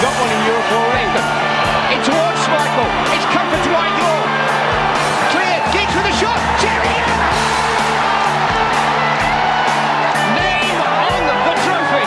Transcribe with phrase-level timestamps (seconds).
[0.00, 1.20] got one in Europe already.
[1.92, 2.88] In towards Michael.
[3.12, 4.20] It's comfort to Whitelaw.
[5.28, 5.64] Cleared.
[5.76, 6.40] Giggs with a shot.
[6.56, 7.20] Sheringham.
[10.40, 12.04] Name on the trophy.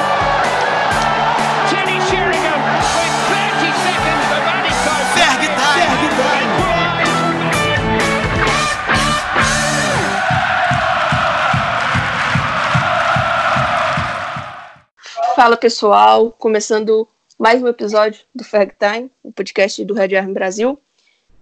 [2.09, 2.61] Sheringham
[2.97, 5.05] with 30 seconds of added time.
[5.13, 5.41] Ferg
[6.17, 6.51] time.
[15.35, 17.07] Fala pessoal, começando
[17.43, 20.79] mais um episódio do Ferg Time, o podcast do Red Army Brasil.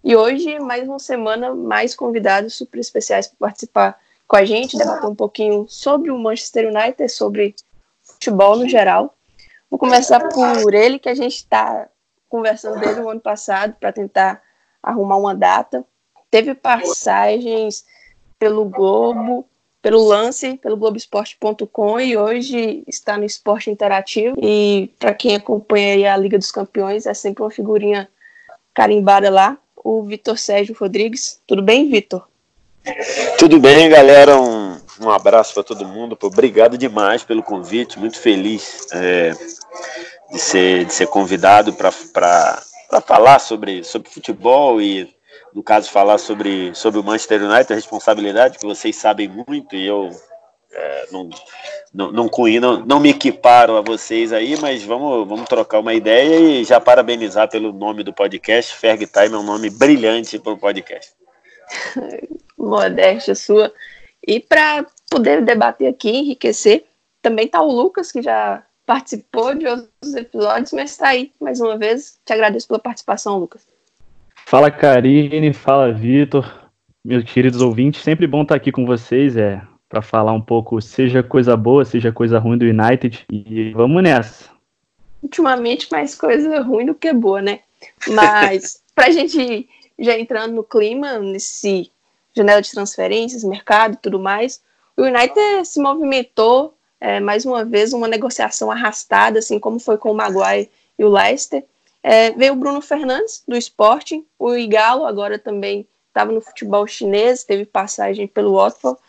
[0.04, 5.08] E hoje, mais uma semana, mais convidados super especiais para participar com a gente, debater
[5.08, 7.54] um pouquinho sobre o Manchester United, sobre
[8.02, 9.16] futebol no geral.
[9.70, 11.88] Vou começar por ele, que a gente está
[12.28, 14.42] conversando desde o ano passado para tentar
[14.82, 15.86] arrumar uma data.
[16.32, 17.86] Teve passagens
[18.40, 19.48] pelo Globo,
[19.82, 24.36] pelo lance, pelo Globoesporte.com e hoje está no Esporte Interativo.
[24.42, 28.08] E para quem acompanha a Liga dos Campeões, é sempre uma figurinha
[28.74, 31.42] carimbada lá, o Vitor Sérgio Rodrigues.
[31.48, 32.28] Tudo bem, Vitor?
[33.38, 34.40] Tudo bem, galera.
[34.40, 36.18] Um, um abraço para todo mundo.
[36.22, 38.00] Obrigado demais pelo convite.
[38.00, 39.34] Muito feliz é,
[40.32, 41.92] de, ser, de ser convidado para
[43.06, 45.12] falar sobre, sobre futebol e
[45.54, 49.86] no caso, falar sobre, sobre o Manchester United, a responsabilidade, que vocês sabem muito, e
[49.86, 50.10] eu
[50.74, 51.30] é, não,
[51.94, 52.30] não, não,
[52.62, 56.80] não, não me equiparo a vocês aí, mas vamos, vamos trocar uma ideia e já
[56.80, 58.76] parabenizar pelo nome do podcast.
[58.76, 61.12] Ferg Time é um nome brilhante para o podcast.
[62.58, 63.74] Modéstia sua.
[64.26, 66.86] E para poder debater aqui, enriquecer,
[67.22, 71.78] também está o Lucas, que já participou de outros episódios, mas está aí mais uma
[71.78, 72.20] vez.
[72.26, 73.71] Te agradeço pela participação, Lucas.
[74.52, 76.70] Fala Karine, fala Vitor,
[77.06, 81.24] meus queridos ouvintes, sempre bom estar aqui com vocês, é, para falar um pouco, seja
[81.24, 84.50] coisa boa, seja coisa ruim do United, e vamos nessa.
[85.24, 87.62] Ultimamente mais coisa ruim do que boa, né?
[88.10, 91.90] Mas para a gente já entrando no clima, nesse
[92.36, 94.62] janela de transferências, mercado e tudo mais,
[94.98, 100.12] o United se movimentou é, mais uma vez uma negociação arrastada, assim como foi com
[100.12, 100.70] o Maguire
[101.00, 101.64] e o Leicester,
[102.04, 107.44] é, veio o Bruno Fernandes, do Sporting, o Igalo agora também estava no futebol chinês,
[107.44, 109.00] teve passagem pelo Watford,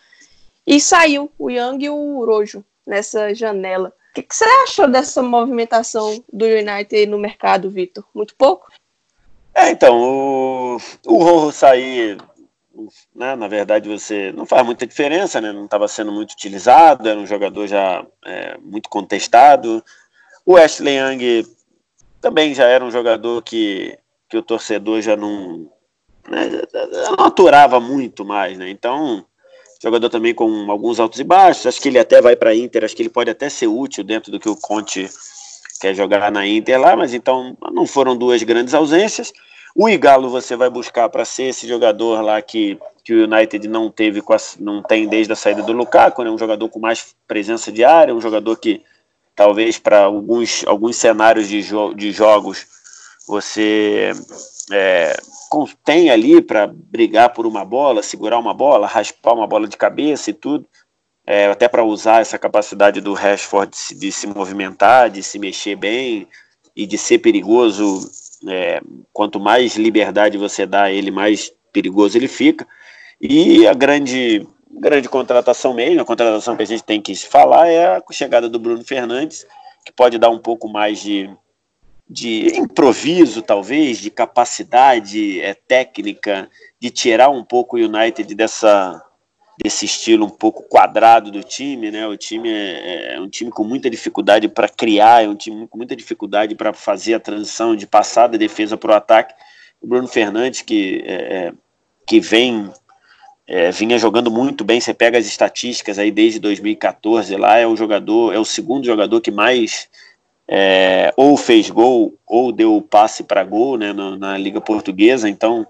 [0.66, 3.92] e saiu o Yang e o Rojo nessa janela.
[4.10, 8.04] O que, que, você achou dessa movimentação do United no mercado, Vitor?
[8.14, 8.68] Muito pouco?
[9.54, 10.76] É, então, o,
[11.06, 12.18] o Rojo sair,
[13.14, 17.18] né, na verdade, você não faz muita diferença, né, não estava sendo muito utilizado, era
[17.18, 19.82] um jogador já é, muito contestado.
[20.44, 21.46] O Ashley Young
[22.22, 23.98] também já era um jogador que,
[24.30, 25.68] que o torcedor já não,
[26.30, 26.48] né,
[27.18, 28.70] não aturava muito mais, né?
[28.70, 29.26] Então,
[29.82, 31.66] jogador também com alguns altos e baixos.
[31.66, 34.04] Acho que ele até vai para a Inter, acho que ele pode até ser útil
[34.04, 35.10] dentro do que o Conte
[35.80, 39.32] quer jogar na Inter lá, mas então não foram duas grandes ausências.
[39.74, 43.90] O Igalo você vai buscar para ser esse jogador lá que, que o United não
[43.90, 44.22] teve,
[44.60, 46.30] não tem desde a saída do Lukaku, né?
[46.30, 48.82] um jogador com mais presença de área, um jogador que
[49.34, 52.66] talvez para alguns, alguns cenários de, jo de jogos
[53.26, 54.12] você
[54.72, 55.16] é,
[55.84, 60.30] tem ali para brigar por uma bola, segurar uma bola, raspar uma bola de cabeça
[60.30, 60.66] e tudo,
[61.26, 65.38] é, até para usar essa capacidade do Rashford de se, de se, movimentar, de se
[65.38, 66.26] mexer bem
[66.74, 68.10] e de ser perigoso.
[68.48, 68.80] É,
[69.12, 72.66] quanto mais liberdade você dá a ele, mais perigoso ele fica.
[73.20, 77.96] E a grande grande contratação mesmo, a contratação que a gente tem que falar é
[77.96, 79.46] a chegada do Bruno Fernandes,
[79.84, 81.30] que pode dar um pouco mais de,
[82.08, 86.48] de improviso, talvez, de capacidade é, técnica,
[86.80, 89.04] de tirar um pouco o United dessa,
[89.62, 92.06] desse estilo um pouco quadrado do time, né?
[92.06, 95.76] O time é, é um time com muita dificuldade para criar, é um time com
[95.76, 99.34] muita dificuldade para fazer a transição de passar da defesa para o ataque.
[99.80, 101.52] O Bruno Fernandes, que, é, é
[102.06, 102.70] que vem
[103.46, 104.80] é, vinha jogando muito bem.
[104.80, 109.20] Você pega as estatísticas aí desde 2014 lá, é o jogador, é o segundo jogador
[109.20, 109.88] que mais
[110.48, 115.28] é, ou fez gol ou deu passe para gol né, na, na, Liga Portuguesa.
[115.28, 115.66] Então,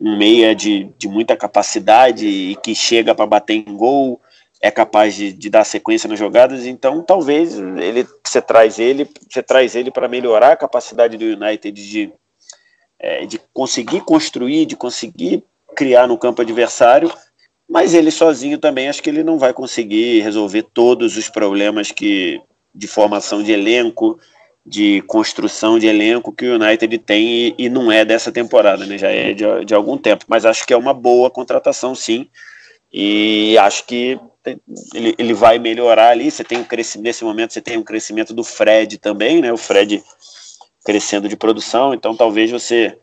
[0.00, 4.20] um meia de, de muita capacidade e que chega para bater em gol,
[4.60, 6.66] é capaz de, de, dar sequência nas jogadas.
[6.66, 11.70] Então, talvez ele você traz ele, você traz ele para melhorar a capacidade do United
[11.70, 12.12] de,
[12.98, 15.42] é, de conseguir construir, de conseguir
[15.76, 17.12] criar no campo adversário,
[17.68, 22.40] mas ele sozinho também acho que ele não vai conseguir resolver todos os problemas que
[22.74, 24.18] de formação de elenco,
[24.64, 28.98] de construção de elenco que o United tem e, e não é dessa temporada, né?
[28.98, 30.24] Já é de, de, algum tempo.
[30.28, 32.28] Mas acho que é uma boa contratação, sim.
[32.92, 34.18] E acho que
[34.94, 36.30] ele, ele vai melhorar ali.
[36.30, 39.52] Você tem um crescimento nesse momento, você tem um crescimento do Fred também, né?
[39.52, 40.02] O Fred
[40.84, 42.96] crescendo de produção, então talvez você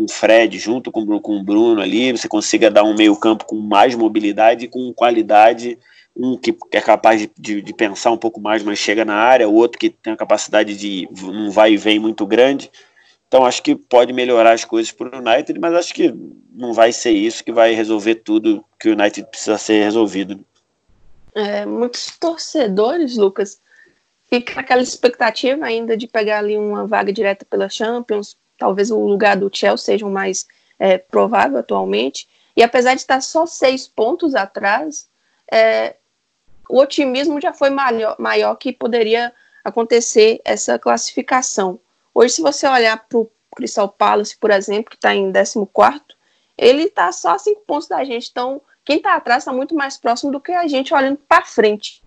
[0.00, 3.44] com o Fred junto com, com o Bruno ali, você consiga dar um meio campo
[3.44, 5.78] com mais mobilidade e com qualidade,
[6.16, 9.54] um que é capaz de, de, pensar um pouco mais, mas chega na área, o
[9.54, 12.70] outro que tem a capacidade de um vai e vem muito grande.
[13.28, 16.14] Então acho que pode melhorar as coisas para o United, mas acho que
[16.50, 20.40] não vai ser isso que vai resolver tudo que o United precisa ser resolvido.
[21.34, 23.60] É, muitos torcedores, Lucas,
[24.30, 29.36] ficam naquela expectativa ainda de pegar ali uma vaga direta pela Champions, talvez o lugar
[29.36, 30.46] do Chelsea seja o mais
[30.78, 32.28] é, provável atualmente.
[32.54, 35.08] E apesar de estar só seis pontos atrás,
[35.50, 35.96] é,
[36.68, 39.32] o otimismo já foi maior, maior que poderia
[39.64, 41.80] acontecer essa classificação.
[42.14, 45.66] Hoje, se você olhar para o Crystal Palace, por exemplo, que está em 14,
[46.56, 48.28] ele está só a cinco pontos da gente.
[48.30, 52.02] Então, quem está atrás está muito mais próximo do que a gente olhando para frente.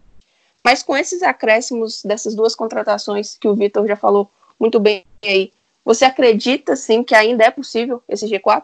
[0.64, 4.30] Mas com esses acréscimos dessas duas contratações que o Vitor já falou
[4.60, 5.52] muito bem aí,
[5.86, 8.64] você acredita sim que ainda é possível esse G4?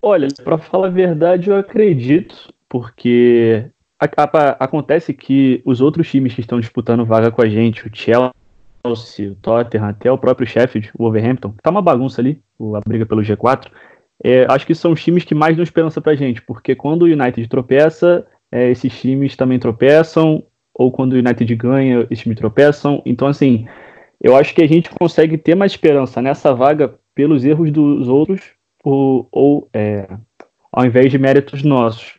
[0.00, 3.66] Olha, para falar a verdade, eu acredito, porque
[4.00, 7.90] a, a, acontece que os outros times que estão disputando vaga com a gente, o
[7.92, 12.40] Chelsea, o Tottenham, até o próprio Sheffield, o Wolverhampton, tá uma bagunça ali,
[12.74, 13.70] a briga pelo G4.
[14.24, 17.06] É, acho que são os times que mais dão esperança pra gente, porque quando o
[17.06, 20.44] United tropeça, é, esses times também tropeçam,
[20.74, 23.02] ou quando o United ganha, esses times tropeçam.
[23.06, 23.66] Então, assim,
[24.22, 28.52] eu acho que a gente consegue ter mais esperança nessa vaga pelos erros dos outros
[28.84, 30.08] ou, ou é,
[30.70, 32.14] ao invés de méritos nossos.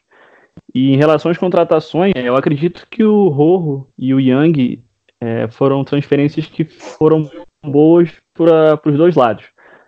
[0.76, 4.84] E em relação às contratações, eu acredito que o Rojo e o Yang
[5.22, 7.30] é, foram transferências que foram
[7.64, 9.46] boas para os dois lados.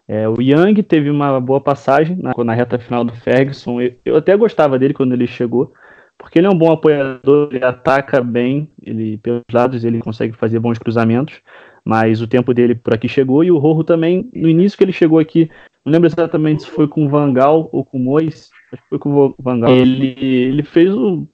[0.08, 3.82] É, o Yang teve uma boa passagem na, na reta final do Ferguson.
[3.82, 5.74] Eu, eu, até gostava dele quando ele chegou,
[6.18, 10.60] porque ele é um bom apoiador, ele ataca bem, ele pelos lados ele consegue fazer
[10.60, 11.42] bons cruzamentos
[11.86, 14.92] mas o tempo dele por aqui chegou e o Rojo também, no início que ele
[14.92, 15.50] chegou aqui,
[15.86, 18.98] não lembro exatamente se foi com o Vangal ou com o Mois, acho que foi
[18.98, 19.70] com o Vangal.
[19.70, 21.28] Ele, ele fez, o,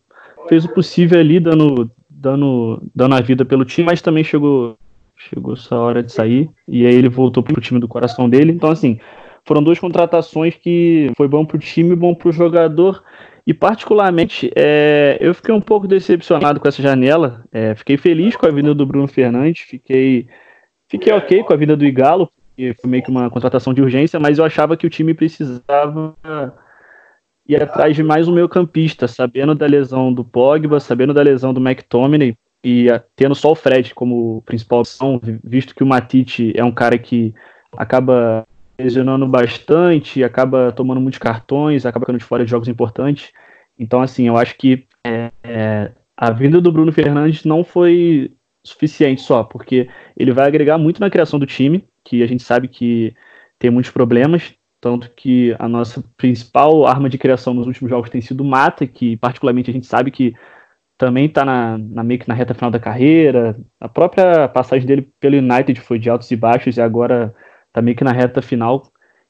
[0.50, 4.76] fez o possível ali, dando, dando, dando a vida pelo time, mas também chegou,
[5.16, 8.52] chegou essa hora de sair e aí ele voltou pro time do coração dele.
[8.52, 9.00] Então, assim,
[9.46, 13.02] foram duas contratações que foi bom pro time bom pro jogador.
[13.46, 17.44] E particularmente, é, eu fiquei um pouco decepcionado com essa janela.
[17.52, 20.28] É, fiquei feliz com a vinda do Bruno Fernandes, fiquei,
[20.92, 24.20] fiquei ok com a vinda do Igalo, que foi meio que uma contratação de urgência,
[24.20, 26.14] mas eu achava que o time precisava
[27.48, 31.54] ir atrás de mais um meio campista, sabendo da lesão do Pogba, sabendo da lesão
[31.54, 36.64] do McTominay, e tendo só o Fred como principal opção, visto que o Matite é
[36.64, 37.34] um cara que
[37.76, 38.46] acaba
[38.78, 43.32] lesionando bastante, acaba tomando muitos cartões, acaba ficando de fora de jogos importantes.
[43.80, 48.32] Então, assim, eu acho que é, é, a vinda do Bruno Fernandes não foi
[48.64, 52.68] suficiente só, porque ele vai agregar muito na criação do time, que a gente sabe
[52.68, 53.14] que
[53.58, 58.22] tem muitos problemas, tanto que a nossa principal arma de criação nos últimos jogos tem
[58.22, 60.34] sido Mata, que particularmente a gente sabe que
[60.98, 63.58] também está na, na, meio que na reta final da carreira.
[63.80, 67.34] A própria passagem dele pelo United foi de altos e baixos e agora
[67.74, 68.84] tá meio que na reta final.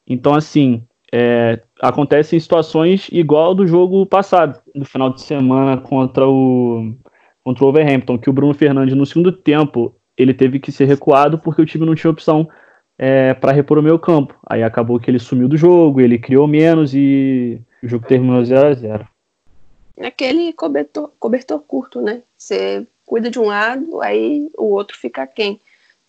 [0.08, 6.94] Então, assim, é, acontecem situações igual do jogo passado, no final de semana contra o,
[7.44, 11.40] contra o Overhampton, que o Bruno Fernandes, no segundo tempo, ele teve que ser recuado
[11.40, 12.48] porque o time não tinha opção
[12.98, 14.36] é, para repor o meio campo.
[14.48, 18.68] Aí acabou que ele sumiu do jogo, ele criou menos e o jogo terminou 0
[18.68, 19.08] a 0
[20.00, 22.22] Aquele cobertor, cobertor curto, né?
[22.38, 25.60] Você cuida de um lado, aí o outro fica quem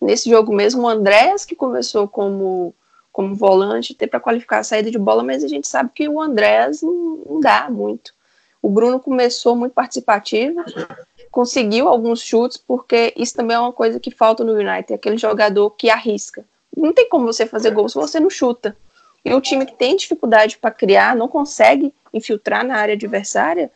[0.03, 2.75] nesse jogo mesmo, o Andrés, que começou como,
[3.11, 6.21] como volante, ter para qualificar a saída de bola, mas a gente sabe que o
[6.21, 8.13] Andrés não, não dá muito.
[8.61, 10.63] O Bruno começou muito participativo,
[11.33, 15.71] conseguiu alguns chutes, porque isso também é uma coisa que falta no United, aquele jogador
[15.71, 16.45] que arrisca.
[16.75, 18.77] Não tem como você fazer gol se você não chuta.
[19.25, 23.71] E o time que tem dificuldade para criar, não consegue infiltrar na área adversária,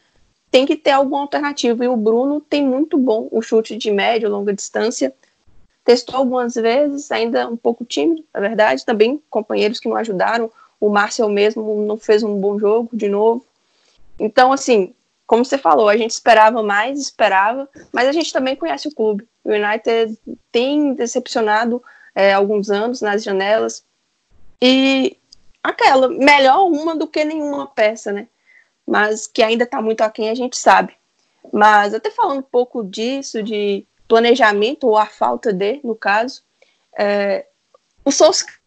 [0.51, 1.83] tem que ter alguma alternativa.
[1.83, 5.13] E o Bruno tem muito bom o chute de média, longa distância
[5.87, 10.89] testou algumas vezes, ainda um pouco tímido, na verdade, também companheiros que não ajudaram, o
[10.89, 13.45] Márcio mesmo não fez um bom jogo de novo.
[14.19, 14.93] Então, assim,
[15.27, 19.27] como você falou, a gente esperava mais, esperava, mas a gente também conhece o clube.
[19.43, 20.17] O United
[20.51, 21.83] tem decepcionado
[22.15, 23.85] é, alguns anos nas janelas
[24.61, 25.17] e
[25.61, 28.27] aquela, melhor uma do que nenhuma peça, né?
[28.87, 30.95] Mas que ainda está muito aquém, a gente sabe.
[31.51, 36.41] Mas até falando um pouco disso, de planejamento, ou a falta de, no caso,
[36.97, 37.45] é,
[38.05, 38.57] o Solskjaer,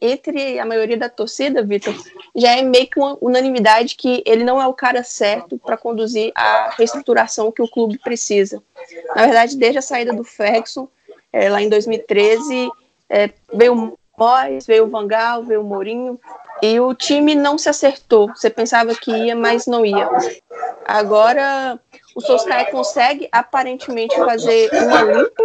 [0.00, 1.94] entre a maioria da torcida, Vitor,
[2.34, 6.32] já é meio que uma unanimidade que ele não é o cara certo para conduzir
[6.34, 8.62] a reestruturação que o clube precisa.
[9.14, 10.88] Na verdade, desde a saída do Ferguson,
[11.32, 12.70] é, lá em 2013,
[13.10, 16.20] É, veio o Mois, veio o Vangal, veio o Mourinho,
[16.60, 18.28] e o time não se acertou.
[18.28, 20.10] Você pensava que ia, mas não ia.
[20.84, 21.78] Agora
[22.14, 25.44] o Solskjaer consegue aparentemente fazer uma limpa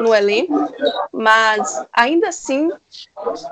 [0.00, 0.68] no elenco,
[1.12, 2.70] mas ainda assim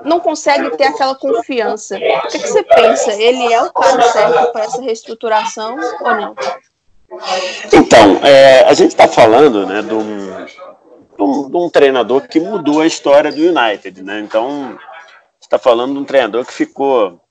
[0.03, 1.97] não consegue ter aquela confiança.
[1.97, 3.13] O que, que você pensa?
[3.13, 6.35] Ele é o cara certo para essa reestruturação ou não?
[7.71, 12.39] Então, é, a gente está falando né, de um, de, um, de um, treinador que
[12.39, 14.01] mudou a história do United.
[14.01, 14.19] Né?
[14.19, 14.77] Então,
[15.39, 17.21] está falando de um treinador que ficou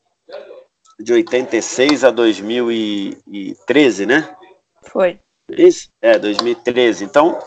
[0.99, 4.37] de 86 a 2013, né?
[4.83, 5.19] Foi.
[5.57, 5.91] Isso?
[6.01, 7.05] É, 2013.
[7.05, 7.39] Então,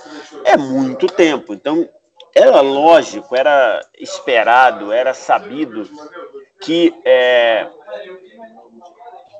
[0.43, 1.53] é muito tempo.
[1.53, 1.89] Então,
[2.33, 5.89] era lógico, era esperado, era sabido
[6.61, 7.67] que, é,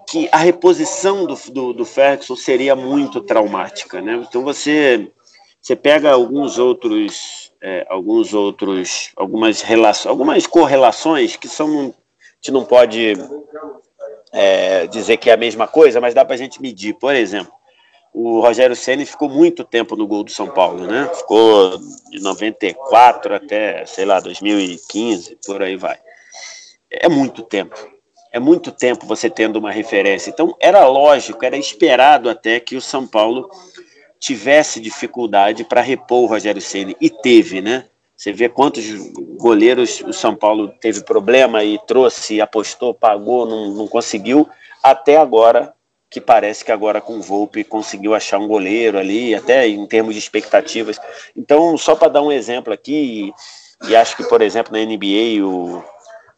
[0.08, 4.24] que a reposição do, do, do Ferguson seria muito traumática, né?
[4.28, 5.12] Então, você,
[5.62, 12.52] você pega alguns outros, é, alguns outros, algumas relações, algumas correlações que são, a gente
[12.52, 13.14] não pode
[14.32, 16.94] é, dizer que é a mesma coisa, mas dá para a gente medir.
[16.94, 17.52] Por exemplo,
[18.18, 21.12] o Rogério Ceni ficou muito tempo no gol do São Paulo, né?
[21.14, 21.78] Ficou
[22.10, 25.98] de 94 até, sei lá, 2015, por aí vai.
[26.90, 27.76] É muito tempo.
[28.32, 30.30] É muito tempo você tendo uma referência.
[30.30, 33.50] Então, era lógico, era esperado até que o São Paulo
[34.18, 37.84] tivesse dificuldade para repor o Rogério Ceni e teve, né?
[38.16, 38.86] Você vê quantos
[39.38, 44.48] goleiros o São Paulo teve problema e trouxe, apostou, pagou, não, não conseguiu.
[44.82, 45.75] Até agora
[46.16, 50.14] que parece que agora com o Volpe conseguiu achar um goleiro ali, até em termos
[50.14, 50.98] de expectativas.
[51.36, 53.34] Então, só para dar um exemplo aqui,
[53.86, 55.84] e, acho que, por exemplo, na NBA, o,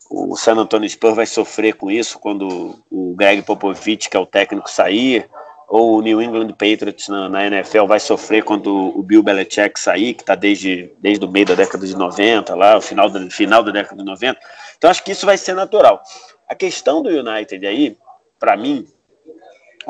[0.10, 4.26] o San Antonio Spurs vai sofrer com isso quando o Greg Popovich, que é o
[4.26, 5.30] técnico, sair,
[5.68, 10.16] ou o New England Patriots na, na NFL vai sofrer quando o Bill Belichick sair,
[10.16, 13.62] que está desde, desde o meio da década de 90, lá, o final da, final
[13.62, 14.40] da década de 90.
[14.76, 16.02] Então, acho que isso vai ser natural.
[16.50, 17.96] A questão do United aí,
[18.40, 18.88] para mim,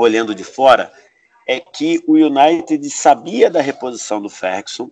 [0.04, 0.92] olhando de fora,
[1.48, 4.90] é que o United sabia da reposição do Ferguson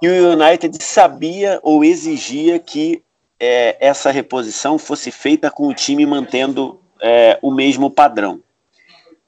[0.00, 3.02] e o United sabia ou exigia que
[3.40, 8.42] é, essa reposição fosse feita com o time mantendo é, o mesmo padrão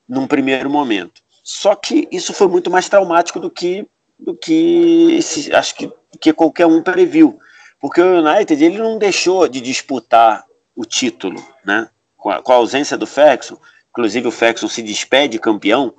[0.09, 1.23] num primeiro momento.
[1.43, 3.87] Só que isso foi muito mais traumático do que
[4.19, 7.39] do que esse, acho que, que qualquer um previu,
[7.81, 10.45] porque o United ele não deixou de disputar
[10.77, 11.89] o título, né?
[12.19, 13.59] Com a, com a ausência do Ferguson,
[13.91, 15.95] inclusive o Ferguson se despede campeão,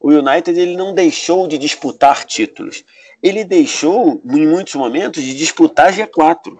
[0.00, 2.84] o United ele não deixou de disputar títulos.
[3.22, 6.58] Ele deixou, em muitos momentos, de disputar G4.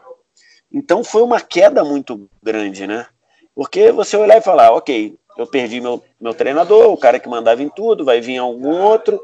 [0.72, 3.06] Então foi uma queda muito grande, né?
[3.54, 7.62] Porque você olhar e falar, ok, eu perdi meu, meu treinador, o cara que mandava
[7.62, 9.20] em tudo, vai vir algum outro,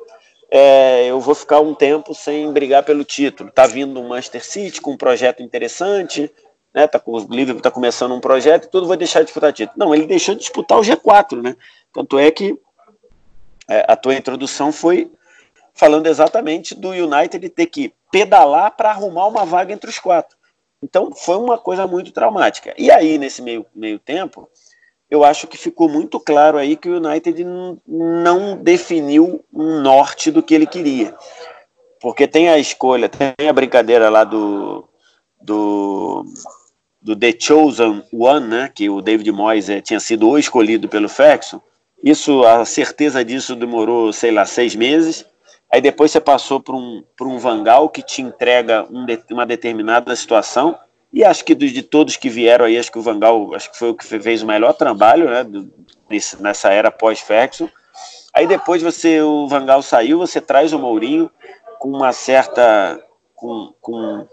[0.51, 3.51] é, eu vou ficar um tempo sem brigar pelo título.
[3.51, 6.31] Tá vindo o Manchester City com um projeto interessante,
[6.75, 6.87] né?
[6.87, 9.79] Tá, o Liverpool está começando um projeto e tudo vai deixar de disputar título.
[9.79, 11.57] Não, ele deixou de disputar o G4, né?
[11.93, 12.59] Tanto é que
[13.69, 15.11] é, a tua introdução foi
[15.75, 20.37] falando exatamente do United ter que pedalar para arrumar uma vaga entre os quatro.
[20.83, 22.75] Então foi uma coisa muito traumática.
[22.77, 24.49] E aí, nesse meio, meio tempo,
[25.09, 27.45] eu acho que ficou muito claro aí que o United
[27.87, 31.15] não definiu um norte do que ele queria.
[32.01, 34.89] Porque tem a escolha, tem a brincadeira lá do,
[35.41, 36.25] do
[37.03, 41.09] do The Chosen One, né, que o David Moyes é, tinha sido o escolhido pelo
[41.09, 41.61] Ferguson,
[42.03, 45.25] isso, a certeza disso demorou, sei lá, seis meses.
[45.71, 49.47] Aí depois você passou por um, por um Vangal que te entrega um de, uma
[49.47, 50.77] determinada situação.
[51.13, 53.79] E acho que de, de todos que vieram aí, acho que o Vangal acho que
[53.79, 55.73] foi o que fez o melhor trabalho né, do,
[56.11, 57.69] nesse, nessa era pós-Ferguson.
[58.35, 61.31] Aí depois você o Vangal saiu, você traz o Mourinho
[61.79, 63.01] com uma certa.
[63.35, 64.27] com, com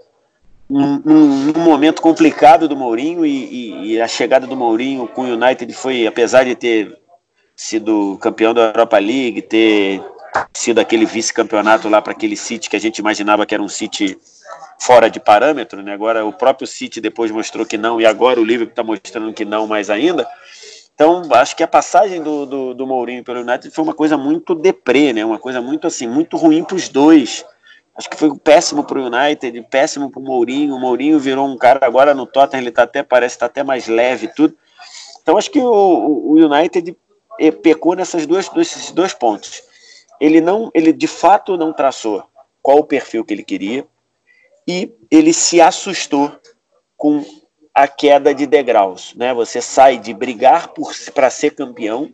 [0.69, 5.33] num, num, momento complicado do Mourinho e, e, e, a chegada do Mourinho com o
[5.33, 6.95] United foi, apesar de ter
[7.55, 10.01] sido campeão da Europa League, ter
[10.53, 14.17] sido aquele vice-campeonato lá para aquele City que a gente imaginava que era um City
[14.79, 15.91] fora de parâmetro, né?
[15.91, 19.43] Agora o próprio City depois mostrou que não e agora o Liverpool está mostrando que
[19.43, 20.27] não mais ainda.
[20.93, 24.53] Então acho que a passagem do, do, do Mourinho pelo United foi uma coisa muito
[24.53, 25.25] deprê, né?
[25.25, 27.43] Uma coisa muito assim, muito ruim para os dois
[27.99, 30.73] Acho que foi péssimo para o United, péssimo para o Mourinho.
[30.73, 33.61] O Mourinho virou um cara agora no Tottenham, ele tá até parece estar tá até
[33.61, 34.55] mais leve tudo.
[35.21, 36.95] Então acho que o, o United
[37.61, 39.61] pecou nessas duas, nesses dois pontos.
[40.17, 42.23] Ele não, ele de fato não traçou
[42.61, 43.85] qual o perfil que ele queria
[44.65, 46.31] e ele se assustou
[46.95, 47.21] com
[47.75, 49.33] a queda de degraus, né?
[49.33, 50.71] Você sai de brigar
[51.13, 52.13] para ser campeão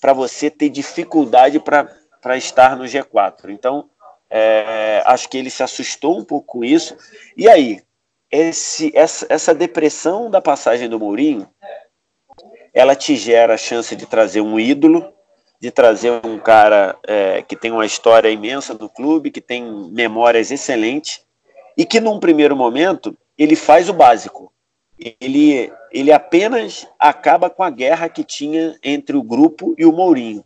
[0.00, 3.50] para você ter dificuldade para estar no G4.
[3.50, 3.90] Então,
[4.30, 6.96] é, acho que ele se assustou um pouco com isso.
[7.36, 7.80] E aí,
[8.30, 11.48] esse, essa, essa depressão da passagem do Mourinho,
[12.74, 15.12] ela te gera a chance de trazer um ídolo,
[15.60, 20.50] de trazer um cara é, que tem uma história imensa do clube, que tem memórias
[20.50, 21.24] excelentes,
[21.76, 24.52] e que num primeiro momento ele faz o básico.
[25.20, 30.44] Ele, ele apenas acaba com a guerra que tinha entre o grupo e o Mourinho.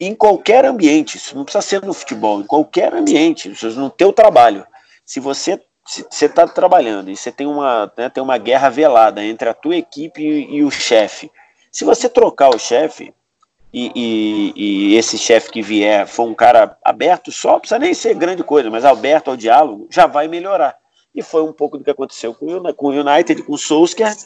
[0.00, 4.66] Em qualquer ambiente, isso não precisa ser no futebol, em qualquer ambiente, no teu trabalho.
[5.04, 9.48] Se você você está trabalhando e você tem uma, né, tem uma guerra velada entre
[9.48, 11.30] a tua equipe e, e o chefe.
[11.70, 13.12] Se você trocar o chefe
[13.72, 18.14] e, e, e, esse chefe que vier for um cara aberto só, precisa nem ser
[18.14, 20.74] grande coisa, mas aberto ao diálogo, já vai melhorar.
[21.14, 24.16] E foi um pouco do que aconteceu com o United, com o Solskjaer,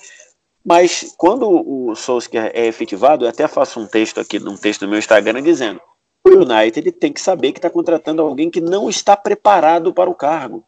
[0.68, 4.88] mas quando o Solskjaer é efetivado, eu até faço um texto aqui, um texto no
[4.88, 5.80] meu Instagram dizendo
[6.24, 10.14] o United tem que saber que está contratando alguém que não está preparado para o
[10.14, 10.64] cargo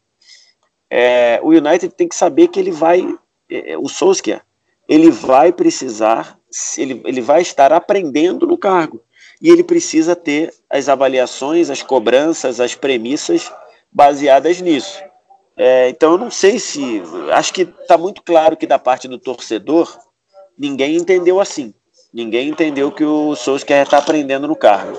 [0.90, 3.06] é, o United tem que saber que ele vai,
[3.48, 4.42] é, o Solskjaer,
[4.88, 6.36] ele vai precisar,
[6.76, 9.00] ele, ele vai estar aprendendo no cargo.
[9.40, 13.50] E ele precisa ter as avaliações, as cobranças, as premissas
[13.90, 15.00] baseadas nisso.
[15.62, 17.02] É, então eu não sei se.
[17.32, 19.94] Acho que está muito claro que da parte do torcedor,
[20.58, 21.74] ninguém entendeu assim.
[22.14, 24.98] Ninguém entendeu que o Solskjaer está aprendendo no cargo.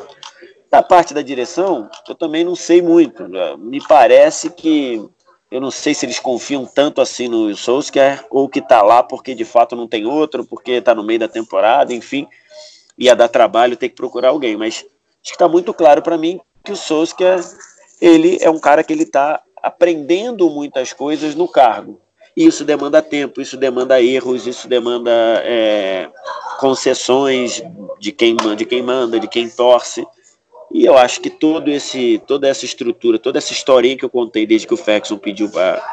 [0.69, 3.27] Da parte da direção, eu também não sei muito.
[3.57, 5.03] Me parece que
[5.49, 9.33] eu não sei se eles confiam tanto assim no Solskjaer ou que tá lá porque
[9.33, 12.27] de fato não tem outro, porque tá no meio da temporada, enfim,
[12.95, 14.55] ia dar trabalho ter que procurar alguém.
[14.55, 14.85] Mas acho
[15.23, 17.43] que está muito claro para mim que o Solskjaer
[17.99, 21.99] ele é um cara que ele está aprendendo muitas coisas no cargo.
[22.35, 25.11] Isso demanda tempo, isso demanda erros, isso demanda
[25.43, 26.09] é,
[26.59, 27.61] concessões
[27.99, 30.05] de quem, de quem manda, de quem torce.
[30.73, 34.45] E eu acho que todo esse, toda essa estrutura, toda essa historinha que eu contei
[34.45, 35.83] desde que o Ferguson pediu para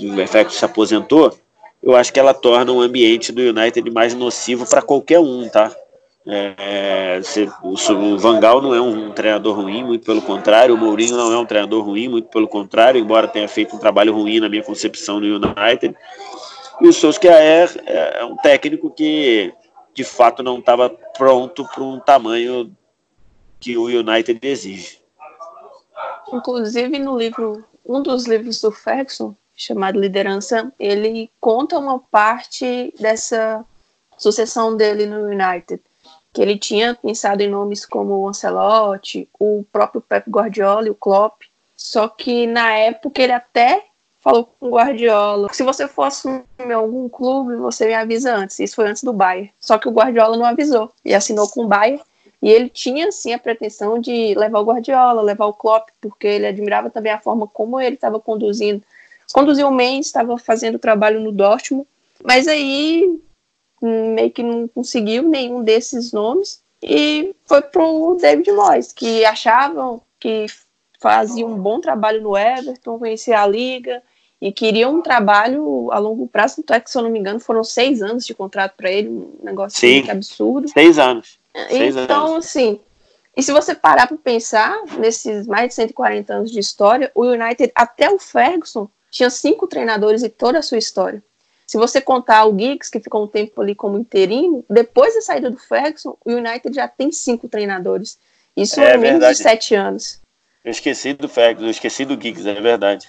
[0.00, 1.32] o Ferguson se aposentou,
[1.80, 5.72] eu acho que ela torna o ambiente do United mais nocivo para qualquer um, tá?
[6.28, 10.74] É, se, o, o Vangal não é um, treinador ruim, muito pelo contrário.
[10.74, 14.12] O Mourinho não é um treinador ruim, muito pelo contrário, embora tenha feito um trabalho
[14.12, 15.96] ruim na minha concepção no United.
[16.80, 19.54] E o Solskjaer é, é um técnico que
[19.94, 22.70] de fato não estava pronto para um tamanho
[23.60, 25.00] que o United exige.
[26.32, 33.64] Inclusive no livro, um dos livros do Ferguson, chamado Liderança, ele conta uma parte dessa
[34.18, 35.80] sucessão dele no United,
[36.36, 40.94] que ele tinha pensado em nomes como o Ancelotti, o próprio Pep Guardiola e o
[40.94, 41.44] Klopp,
[41.74, 43.86] só que na época ele até
[44.20, 46.44] falou com o Guardiola, se você for assumir
[46.74, 48.58] algum clube, você me avisa antes.
[48.58, 49.50] Isso foi antes do Bayern.
[49.58, 52.02] Só que o Guardiola não avisou e assinou com o Bayern
[52.42, 56.46] e ele tinha, sim, a pretensão de levar o Guardiola, levar o Klopp, porque ele
[56.46, 58.82] admirava também a forma como ele estava conduzindo.
[59.32, 61.88] Conduziu o Mendes, estava fazendo trabalho no Dortmund,
[62.22, 63.22] mas aí
[63.82, 70.46] meio que não conseguiu nenhum desses nomes e foi pro David Moyes, que achavam que
[71.00, 74.02] fazia um bom trabalho no Everton, conhecia a liga
[74.40, 76.56] e queria um trabalho a longo prazo.
[76.56, 79.08] Tanto é que, se eu não me engano, foram seis anos de contrato para ele,
[79.08, 80.68] um negócio Sim, absurdo.
[81.68, 82.04] Seis anos.
[82.04, 82.80] Então, assim,
[83.36, 87.70] e se você parar para pensar, nesses mais de 140 anos de história, o United,
[87.74, 91.22] até o Ferguson, tinha cinco treinadores em toda a sua história.
[91.66, 95.50] Se você contar o Giggs, que ficou um tempo ali como interino, depois da saída
[95.50, 98.18] do Ferguson, o United já tem cinco treinadores.
[98.56, 99.36] Isso é, em menos verdade.
[99.36, 100.20] de sete anos.
[100.64, 103.08] Eu esqueci do Ferguson, eu esqueci do Giggs, é verdade.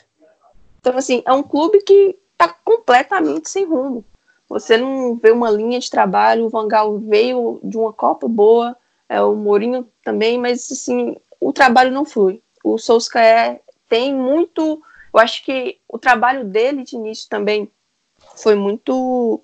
[0.80, 4.04] Então, assim, é um clube que está completamente sem rumo.
[4.50, 6.46] Você não vê uma linha de trabalho.
[6.46, 8.76] O Vangal veio de uma Copa boa,
[9.10, 12.42] é, o Mourinho também, mas assim, o trabalho não flui.
[12.64, 14.82] O Solskjaer tem muito.
[15.14, 17.70] Eu acho que o trabalho dele de início também
[18.38, 19.42] foi muito.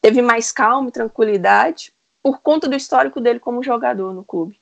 [0.00, 4.58] teve mais calma e tranquilidade por conta do histórico dele como jogador no clube.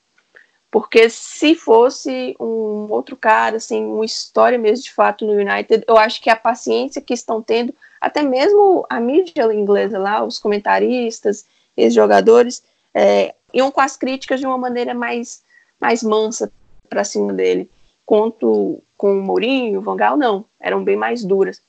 [0.69, 5.97] Porque se fosse um outro cara, assim, uma história mesmo de fato no United, eu
[5.97, 11.45] acho que a paciência que estão tendo, até mesmo a mídia inglesa lá, os comentaristas,
[11.77, 15.43] os jogadores, é, iam com as críticas de uma maneira mais,
[15.79, 16.51] mais mansa
[16.89, 17.69] para cima dele.
[18.05, 21.61] Quanto com o Mourinho, o Van Gaal, não, eram bem mais duras.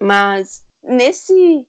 [0.00, 1.68] Mas nesse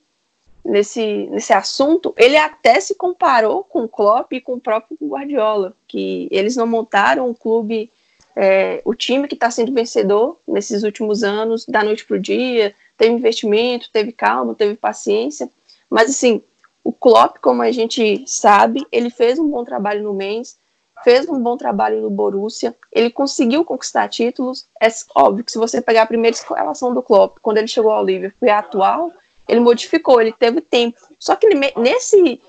[0.63, 5.75] nesse, nesse assunto, ele até se comparou com o Klopp e com o próprio Guardiola,
[5.87, 7.91] que eles não montaram um clube,
[8.35, 12.73] é, o time que está sendo vencedor nesses últimos anos, da noite para o dia,
[12.97, 15.49] teve investimento, teve calma, teve paciência,
[15.89, 16.41] mas assim,
[16.83, 20.57] o Klopp, como a gente sabe, ele fez um bom trabalho no mês,
[21.03, 24.65] fez um bom trabalho no Borussia, ele conseguiu conquistar títulos.
[24.81, 28.05] É óbvio que se você pegar a primeira escalação do Klopp, quando ele chegou ao
[28.05, 29.11] Liverpool e a atual,
[29.47, 30.97] ele modificou, ele teve tempo.
[31.19, 32.41] Só que ele, nesse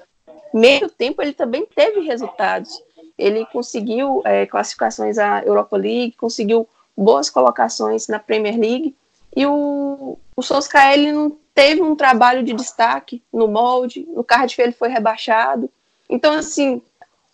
[0.53, 2.83] meio tempo ele também teve resultados.
[3.19, 8.95] Ele conseguiu é, classificações à Europa League, conseguiu boas colocações na Premier League.
[9.35, 14.61] E o, o Solskjaer ele não teve um trabalho de destaque no molde, no Cardiff
[14.61, 15.71] ele foi rebaixado.
[16.09, 16.83] Então, assim,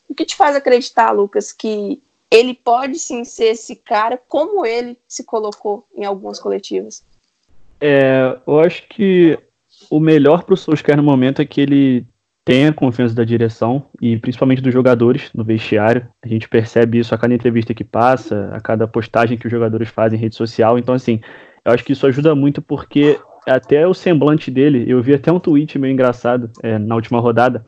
[0.08, 4.98] o que te faz acreditar, Lucas, que ele pode sim ser esse cara, como ele
[5.06, 7.04] se colocou em algumas coletivas?
[7.80, 9.38] É, eu acho que
[9.90, 12.06] o melhor para o Solskjaer no momento é que ele
[12.44, 16.08] tenha confiança da direção e principalmente dos jogadores no vestiário.
[16.22, 19.90] A gente percebe isso a cada entrevista que passa, a cada postagem que os jogadores
[19.90, 20.78] fazem em rede social.
[20.78, 21.20] Então, assim,
[21.64, 25.40] eu acho que isso ajuda muito porque até o semblante dele, eu vi até um
[25.40, 27.66] tweet meio engraçado é, na última rodada,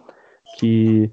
[0.59, 1.11] que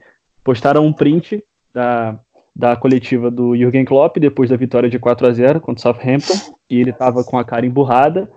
[0.48, 2.18] postaram um print da,
[2.56, 6.56] da coletiva do Jürgen Klopp depois da vitória de 4 a 0 contra o Southampton,
[6.70, 8.32] e ele tava com a cara emburrada,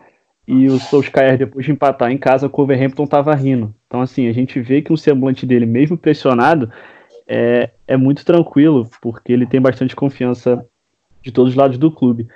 [0.45, 3.73] e o Solskjaer, depois de empatar em casa o Wolverhampton, tava rindo.
[3.87, 6.69] Então, assim, a gente vê que o semblante dele, mesmo pressionado,
[7.29, 10.67] é, é muito tranquilo, porque ele tem bastante confiança
[11.23, 12.27] de todos os lados do clube.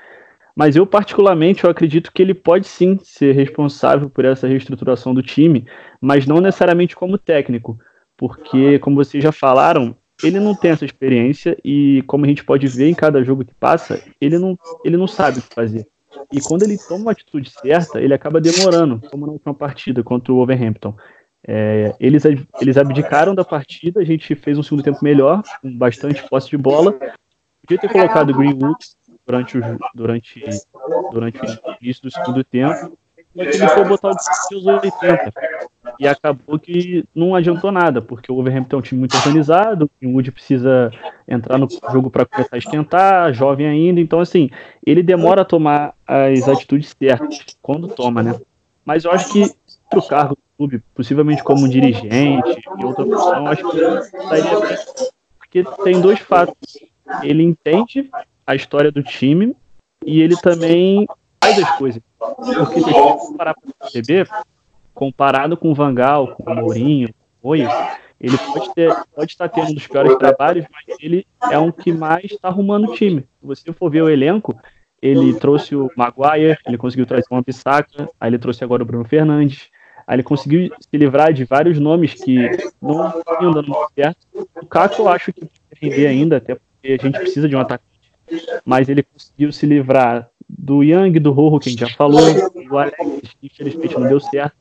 [0.54, 5.20] Mas eu, particularmente, eu acredito que ele pode sim ser responsável por essa reestruturação do
[5.20, 5.66] time,
[6.00, 7.76] mas não necessariamente como técnico,
[8.16, 12.66] porque, como vocês já falaram, ele não tem essa experiência e, como a gente pode
[12.66, 15.86] ver em cada jogo que passa, ele não, ele não sabe o que fazer.
[16.32, 20.32] E quando ele toma uma atitude certa, ele acaba demorando, como na última partida contra
[20.32, 20.94] o Wolverhampton.
[21.46, 22.22] É, eles,
[22.60, 26.56] eles abdicaram da partida, a gente fez um segundo tempo melhor, com bastante posse de
[26.56, 26.92] bola.
[27.60, 28.78] Podia ter colocado o Greenwood
[29.26, 29.60] durante o,
[29.94, 30.44] durante,
[31.12, 32.96] durante o início do segundo tempo,
[33.36, 34.14] ele foi botar o
[34.50, 35.32] dos 80.
[35.98, 40.08] E acabou que não adiantou nada, porque o Wolverhampton é um time muito organizado, o
[40.08, 40.90] Wood precisa
[41.26, 44.50] entrar no jogo para começar a esquentar, jovem ainda, então assim,
[44.84, 48.38] ele demora a tomar as atitudes certas, quando toma, né?
[48.84, 49.50] Mas eu acho que
[49.94, 53.78] o cargo do clube, possivelmente como dirigente e outra função, acho que
[54.28, 54.76] sairia bem,
[55.38, 56.78] porque tem dois fatos.
[57.22, 58.10] Ele entende
[58.46, 59.54] a história do time
[60.04, 61.06] e ele também
[61.42, 62.02] faz as coisas.
[62.18, 64.28] Porque se a gente parar para perceber,
[64.94, 67.08] comparado com o Vangal, com o Mourinho,
[67.42, 67.54] com o
[68.20, 71.92] ele pode, ter, pode estar tendo um dos piores trabalhos, mas ele é um que
[71.92, 73.20] mais está arrumando o time.
[73.20, 74.58] Se você for ver o elenco,
[75.02, 79.04] ele trouxe o Maguire, ele conseguiu trazer uma Bissaka, aí ele trouxe agora o Bruno
[79.04, 79.68] Fernandes,
[80.06, 82.48] aí ele conseguiu se livrar de vários nomes que
[82.80, 84.26] não estão dando muito certo.
[84.32, 87.60] O Caco eu acho que pode render ainda, até porque a gente precisa de um
[87.60, 88.10] atacante,
[88.64, 92.20] mas ele conseguiu se livrar do Yang, do Rojo, que a gente já falou,
[92.68, 92.96] do Alex,
[93.40, 94.54] que infelizmente não deu certo.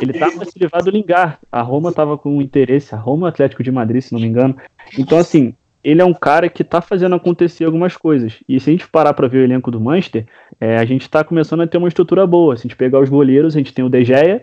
[0.00, 1.38] Ele estava se livrar do Lingar.
[1.50, 4.56] A Roma estava com interesse, a Roma Atlético de Madrid, se não me engano.
[4.98, 8.42] Então, assim, ele é um cara que está fazendo acontecer algumas coisas.
[8.48, 10.26] E se a gente parar para ver o elenco do Manchester,
[10.60, 12.56] é, a gente está começando a ter uma estrutura boa.
[12.56, 14.42] Se a gente pegar os goleiros, a gente tem o De Gea,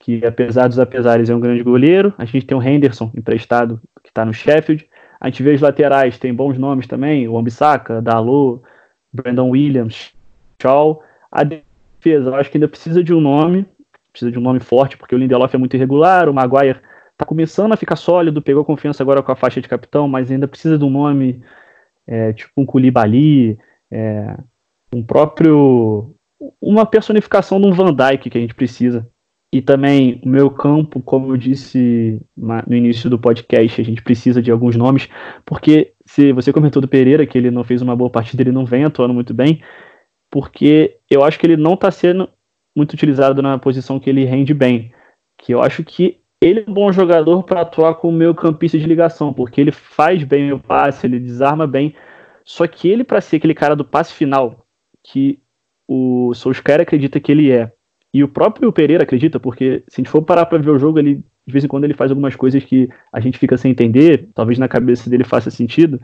[0.00, 2.14] que apesar dos apesares é um grande goleiro.
[2.16, 4.88] A gente tem o Henderson, emprestado, que está no Sheffield.
[5.20, 8.62] A gente vê os laterais, tem bons nomes também, o Ambissaca, Dalot,
[9.14, 10.12] Brandon Williams,
[10.60, 11.00] Shaw.
[11.30, 13.66] A defesa, eu acho que ainda precisa de um nome,
[14.10, 16.80] precisa de um nome forte, porque o Lindelof é muito irregular, o Maguire
[17.16, 20.48] tá começando a ficar sólido, pegou confiança agora com a faixa de capitão, mas ainda
[20.48, 21.40] precisa de um nome
[22.06, 23.56] é, tipo um Koulibaly,
[23.90, 24.36] é,
[24.92, 26.14] um próprio
[26.60, 29.08] uma personificação de um Van Dyke que a gente precisa.
[29.54, 34.42] E também o meu campo, como eu disse no início do podcast, a gente precisa
[34.42, 35.08] de alguns nomes,
[35.46, 38.66] porque se você comentou do Pereira que ele não fez uma boa partida, ele não
[38.66, 39.62] vem atuando muito bem,
[40.28, 42.28] porque eu acho que ele não está sendo
[42.76, 44.92] muito utilizado na posição que ele rende bem.
[45.38, 48.86] Que eu acho que ele é um bom jogador para atuar como meio campista de
[48.86, 51.94] ligação, porque ele faz bem o passe, ele desarma bem.
[52.44, 54.66] Só que ele, para ser aquele cara do passe final,
[55.00, 55.38] que
[55.86, 57.72] o Solskjaer acredita que ele é,
[58.14, 61.00] e o próprio Pereira acredita, porque se a gente for parar para ver o jogo,
[61.00, 64.28] ele de vez em quando ele faz algumas coisas que a gente fica sem entender,
[64.34, 66.00] talvez na cabeça dele faça sentido,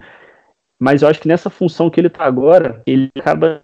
[0.78, 3.62] mas eu acho que nessa função que ele tá agora, ele acaba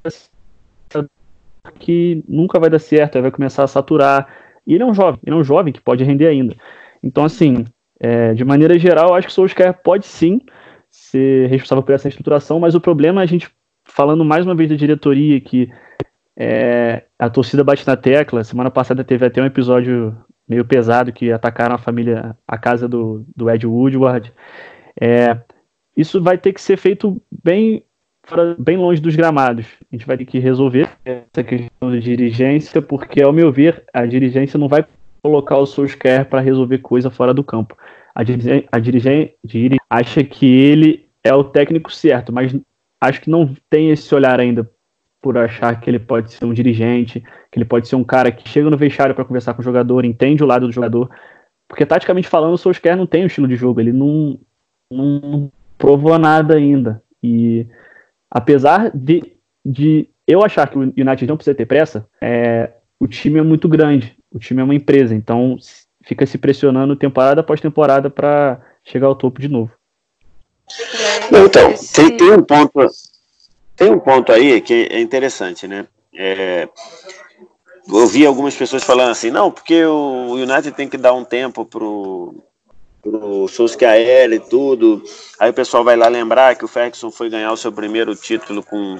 [1.78, 4.28] que nunca vai dar certo, vai começar a saturar.
[4.66, 6.54] E ele é um jovem, ele é um jovem que pode render ainda.
[7.02, 7.64] Então, assim,
[7.98, 10.40] é, de maneira geral, eu acho que o Solskjaer pode sim
[10.90, 13.50] ser responsável por essa estruturação, mas o problema é a gente,
[13.85, 15.70] falando mais uma vez da diretoria, que
[16.37, 18.44] é, a torcida bate na tecla.
[18.44, 20.16] Semana passada teve até um episódio
[20.48, 24.33] meio pesado que atacaram a família, a casa do, do Ed Woodward.
[25.00, 25.37] É,
[25.96, 27.83] isso vai ter que ser feito bem,
[28.59, 29.66] bem longe dos gramados.
[29.90, 34.07] A gente vai ter que resolver essa questão de dirigência, porque, ao meu ver, a
[34.07, 34.85] dirigência não vai
[35.22, 37.76] colocar o Solskjaer para resolver coisa fora do campo.
[38.14, 39.35] A dirigência, a dirigência
[39.90, 42.55] acha que ele é o técnico certo, mas
[43.00, 44.70] acho que não tem esse olhar ainda
[45.26, 48.48] por achar que ele pode ser um dirigente, que ele pode ser um cara que
[48.48, 51.10] chega no vestiário para conversar com o jogador, entende o lado do jogador.
[51.66, 54.38] Porque, taticamente falando, o Solskjaer não tem o estilo de jogo, ele não,
[54.88, 57.02] não provou nada ainda.
[57.20, 57.66] E
[58.30, 63.40] apesar de, de eu achar que o United não precisa ter pressa, é, o time
[63.40, 65.56] é muito grande, o time é uma empresa, então
[66.04, 69.72] fica se pressionando temporada após temporada para chegar ao topo de novo.
[71.32, 72.86] Então, tem, tem um ponto
[73.76, 75.86] tem um ponto aí que é interessante, né?
[76.14, 76.68] É,
[77.90, 82.34] ouvi algumas pessoas falando assim, não, porque o United tem que dar um tempo pro,
[83.02, 85.02] pro Solskjaer e tudo.
[85.38, 88.62] Aí o pessoal vai lá lembrar que o Ferguson foi ganhar o seu primeiro título
[88.62, 88.98] com,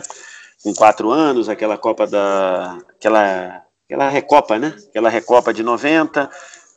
[0.63, 2.79] com quatro anos, aquela Copa da.
[2.97, 4.77] aquela, aquela Recopa, né?
[4.91, 6.31] Aquela Recopa de 90,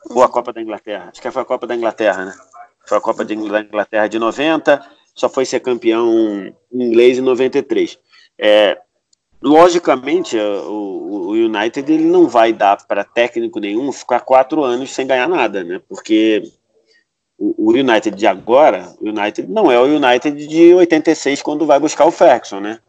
[0.10, 1.10] ou a Copa da Inglaterra.
[1.12, 2.34] Acho que foi a Copa da Inglaterra, né?
[2.88, 7.98] Foi a Copa da Inglaterra de 90 só foi ser campeão inglês em 93.
[8.38, 8.78] É,
[9.42, 15.08] logicamente, o, o United ele não vai dar para técnico nenhum ficar quatro anos sem
[15.08, 15.82] ganhar nada, né?
[15.88, 16.44] Porque
[17.38, 21.80] o, o United de agora, o United não é o United de 86 quando vai
[21.80, 22.80] buscar o Ferguson, né?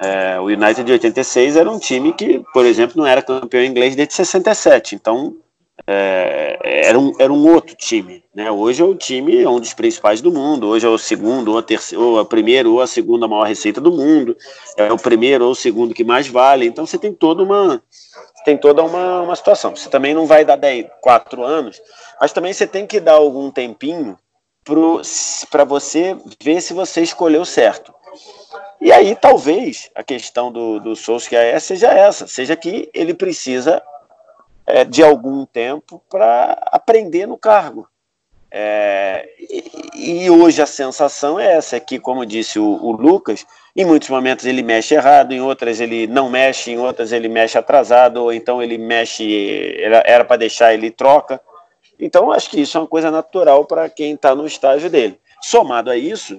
[0.00, 3.94] É, o United de 86 era um time que, por exemplo, não era campeão inglês
[3.94, 4.96] desde 67.
[4.96, 5.36] Então,
[5.86, 6.58] é,
[6.88, 8.22] era, um, era um outro time.
[8.34, 8.50] Né?
[8.50, 10.68] Hoje é o time, é um dos principais do mundo.
[10.68, 13.80] Hoje é o segundo, ou a terceira, ou a primeira, ou a segunda maior receita
[13.80, 14.36] do mundo.
[14.76, 16.66] É o primeiro ou o segundo que mais vale.
[16.66, 17.82] Então você tem toda uma
[18.44, 19.74] tem toda uma, uma situação.
[19.74, 21.80] Você também não vai dar 10, 4 anos,
[22.20, 24.18] mas também você tem que dar algum tempinho
[25.50, 27.94] para você ver se você escolheu certo.
[28.80, 33.80] E aí, talvez, a questão do, do Solskjaer seja essa, seja que ele precisa
[34.66, 37.88] é, de algum tempo para aprender no cargo.
[38.54, 43.46] É, e, e, hoje a sensação é essa, é que, como disse o, o, Lucas,
[43.74, 47.56] em muitos momentos ele mexe errado, em outras ele não mexe, em outras ele mexe
[47.56, 51.40] atrasado, ou então ele mexe, era para deixar, ele troca.
[51.98, 55.18] Então, acho que isso é uma coisa natural para quem está no estágio dele.
[55.40, 56.38] Somado a isso,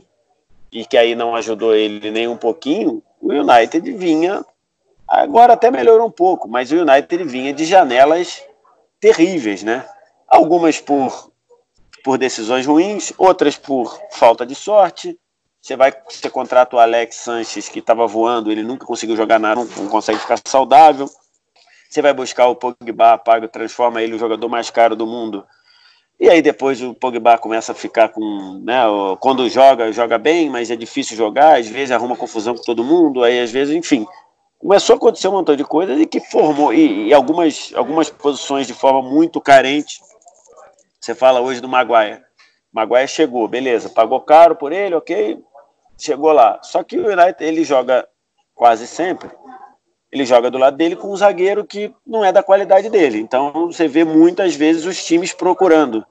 [0.72, 4.46] e que aí não ajudou ele nem um pouquinho, o United vinha
[5.16, 8.44] Agora até melhorou um pouco, mas o United vinha de janelas
[9.00, 9.86] terríveis, né?
[10.28, 11.32] Algumas por,
[12.04, 15.16] por decisões ruins, outras por falta de sorte.
[15.62, 19.62] Você vai, você contrata o Alex Sanches, que estava voando, ele nunca conseguiu jogar nada,
[19.62, 21.08] não, não consegue ficar saudável.
[21.88, 25.46] Você vai buscar o Pogba, paga, transforma ele o jogador mais caro do mundo.
[26.20, 28.82] E aí depois o Pogba começa a ficar com, né,
[29.20, 33.24] quando joga, joga bem, mas é difícil jogar, às vezes arruma confusão com todo mundo,
[33.24, 34.08] aí às vezes, enfim,
[34.64, 38.66] começou a acontecer um montão de coisas e que formou, e, e, algumas, algumas posições
[38.66, 40.00] de forma muito carente.
[41.02, 42.22] Você fala hoje do Maguire.
[42.72, 45.38] Maguire chegou, beleza, pagou caro por ele, ok,
[45.98, 46.60] chegou lá.
[46.64, 48.08] Só que o United, ele joga
[48.56, 49.30] quase sempre,
[50.10, 53.20] ele joga do lado dele com um zagueiro que não é da qualidade dele.
[53.20, 56.06] Então você vê muitas vezes os times procurando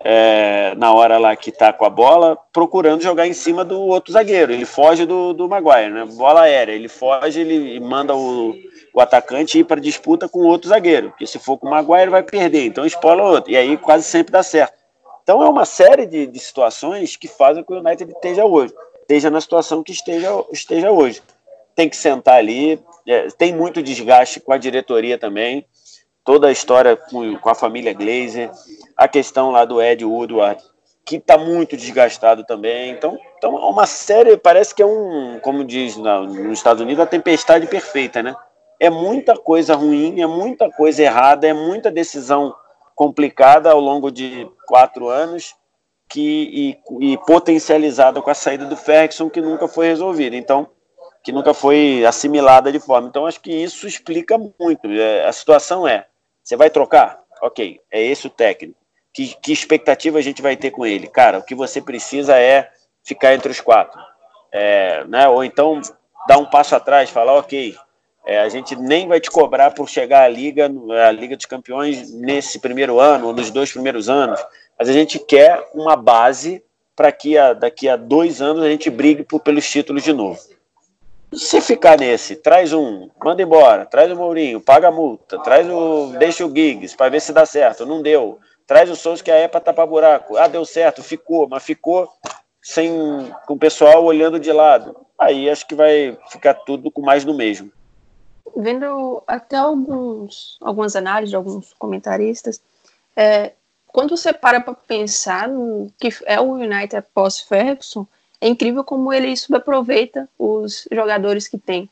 [0.00, 4.12] é, na hora lá que tá com a bola, procurando jogar em cima do outro
[4.12, 4.52] zagueiro.
[4.52, 6.04] Ele foge do, do Maguire, né?
[6.04, 6.72] Bola aérea.
[6.72, 8.54] Ele foge, ele manda o,
[8.94, 11.10] o atacante ir para disputa com outro zagueiro.
[11.10, 12.66] Porque se for com o Maguire, vai perder.
[12.66, 13.50] Então espola o outro.
[13.50, 14.74] E aí quase sempre dá certo.
[15.22, 18.72] Então é uma série de, de situações que fazem com que o United esteja hoje.
[19.00, 21.22] Esteja na situação que esteja, esteja hoje.
[21.74, 22.80] Tem que sentar ali.
[23.06, 25.64] É, tem muito desgaste com a diretoria também
[26.26, 28.50] toda a história com, com a família Glazer,
[28.96, 30.62] a questão lá do Ed Woodward,
[31.04, 32.90] que está muito desgastado também.
[32.90, 37.02] Então, então, é uma série, parece que é um, como diz na, nos Estados Unidos,
[37.02, 38.34] a tempestade perfeita, né?
[38.80, 42.54] É muita coisa ruim, é muita coisa errada, é muita decisão
[42.94, 45.54] complicada ao longo de quatro anos
[46.08, 50.36] que, e, e potencializada com a saída do Ferguson, que nunca foi resolvida.
[50.36, 50.68] Então,
[51.22, 53.08] que nunca foi assimilada de forma.
[53.08, 54.86] Então, acho que isso explica muito.
[54.86, 56.06] É, a situação é
[56.42, 57.20] você vai trocar?
[57.42, 58.78] Ok, é esse o técnico.
[59.16, 61.06] Que, que expectativa a gente vai ter com ele?
[61.06, 62.68] Cara, o que você precisa é
[63.02, 63.98] ficar entre os quatro.
[64.52, 65.26] É, né?
[65.26, 65.80] Ou então
[66.28, 67.74] dar um passo atrás, falar, ok,
[68.26, 70.70] é, a gente nem vai te cobrar por chegar à Liga,
[71.06, 74.44] à Liga dos Campeões nesse primeiro ano, ou nos dois primeiros anos,
[74.78, 76.62] mas a gente quer uma base
[76.94, 80.38] para que a, daqui a dois anos a gente brigue por, pelos títulos de novo.
[81.36, 86.14] Se ficar nesse, traz um, manda embora, traz o Mourinho, paga a multa, traz o,
[86.18, 88.38] deixa o Giggs para ver se dá certo, não deu.
[88.66, 90.36] Traz o Souza que é para tapar buraco.
[90.36, 92.10] Ah, deu certo, ficou, mas ficou
[92.62, 94.96] sem com o pessoal olhando de lado.
[95.18, 97.70] Aí acho que vai ficar tudo com mais do mesmo.
[98.56, 102.62] Vendo até alguns algumas análises de alguns comentaristas,
[103.14, 103.52] é,
[103.86, 108.06] quando você para para pensar no que é o United pós Ferguson,
[108.40, 111.88] é incrível como ele subaproveita os jogadores que tem.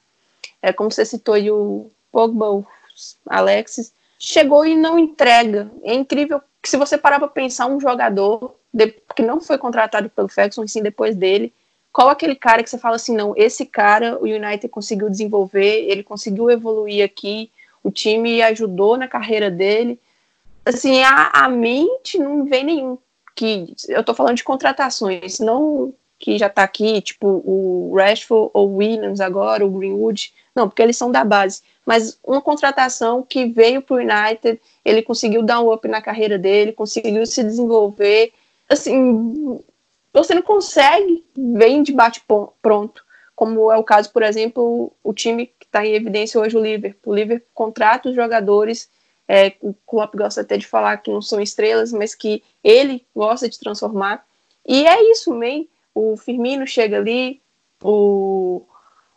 [0.61, 2.67] É como você citou aí o Pogba, o
[3.27, 5.71] Alexis, chegou e não entrega.
[5.83, 10.09] É incrível que se você parar para pensar um jogador de, que não foi contratado
[10.11, 11.53] pelo Ferguson, sim depois dele,
[11.93, 16.03] qual aquele cara que você fala assim, não, esse cara o United conseguiu desenvolver, ele
[16.03, 17.51] conseguiu evoluir aqui,
[17.83, 20.01] o time ajudou na carreira dele.
[20.65, 22.99] Assim, a, a mente não vem nenhum.
[23.37, 25.93] Que eu tô falando de contratações, não
[26.25, 30.81] que já tá aqui, tipo o Rashford ou o Williams agora, o Greenwood, não, porque
[30.81, 31.61] eles são da base.
[31.85, 36.73] Mas uma contratação que veio pro United, ele conseguiu dar um up na carreira dele,
[36.73, 38.33] conseguiu se desenvolver.
[38.67, 39.61] Assim,
[40.15, 42.25] você não consegue ver de bate
[42.63, 43.05] pronto,
[43.37, 47.13] como é o caso, por exemplo, o time que está em evidência hoje, o Liverpool.
[47.13, 48.89] O Liverpool contrata os jogadores,
[49.29, 53.47] é, o Klopp gosta até de falar que não são estrelas, mas que ele gosta
[53.47, 54.25] de transformar.
[54.67, 55.69] E é isso, meio.
[55.95, 57.41] O Firmino chega ali,
[57.83, 58.63] o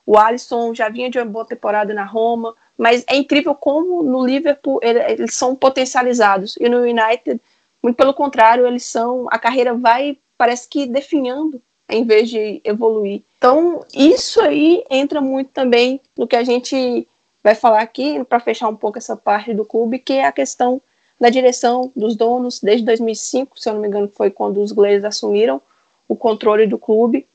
[0.08, 4.26] o Alisson já vinha de uma boa temporada na Roma, mas é incrível como no
[4.26, 7.42] Liverpool eles são potencializados e no United,
[7.84, 13.22] muito pelo contrário, eles são a carreira vai parece que definhando em vez de evoluir.
[13.38, 17.06] Então, isso aí entra muito também no que a gente
[17.44, 20.82] vai falar aqui para fechar um pouco essa parte do clube, que é a questão
[21.20, 25.04] da direção dos donos desde 2005, se eu não me engano, foi quando os Glazers
[25.04, 25.62] assumiram
[26.08, 27.28] o controle do clube.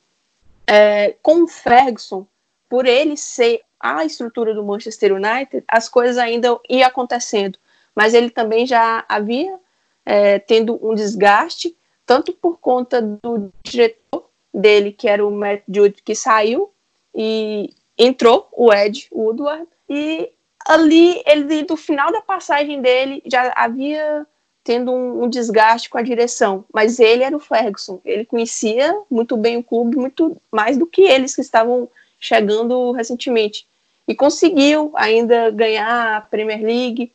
[0.66, 2.26] É, com o Ferguson,
[2.68, 7.58] por ele ser a estrutura do Manchester United, as coisas ainda iam acontecendo.
[7.94, 9.58] Mas ele também já havia
[10.06, 16.02] é, tendo um desgaste, tanto por conta do diretor dele, que era o Matt Jude,
[16.02, 16.72] que saiu,
[17.14, 20.30] e entrou o Ed Woodward, e
[20.66, 24.26] ali, ele do final da passagem dele, já havia
[24.64, 29.37] tendo um, um, desgaste com a direção, mas ele era o Ferguson, ele conhecia muito
[29.37, 33.66] bem o clube, muito mais do que eles que estavam chegando recentemente.
[34.07, 37.12] E conseguiu ainda ganhar a Premier League,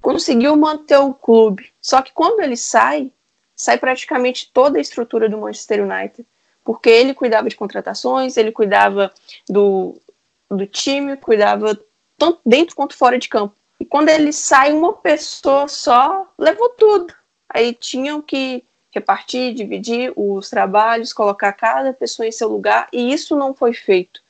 [0.00, 1.70] conseguiu manter o clube.
[1.80, 3.12] Só que quando ele sai,
[3.54, 6.26] sai praticamente toda a estrutura do Manchester United.
[6.64, 9.12] Porque ele cuidava de contratações, ele cuidava
[9.48, 9.96] do,
[10.50, 11.78] do time, cuidava
[12.18, 13.54] tanto dentro quanto fora de campo.
[13.80, 17.12] E quando ele sai, uma pessoa só levou tudo.
[17.48, 18.62] Aí tinham que
[18.92, 24.20] repartir, dividir os trabalhos, colocar cada pessoa em seu lugar, e isso não foi feito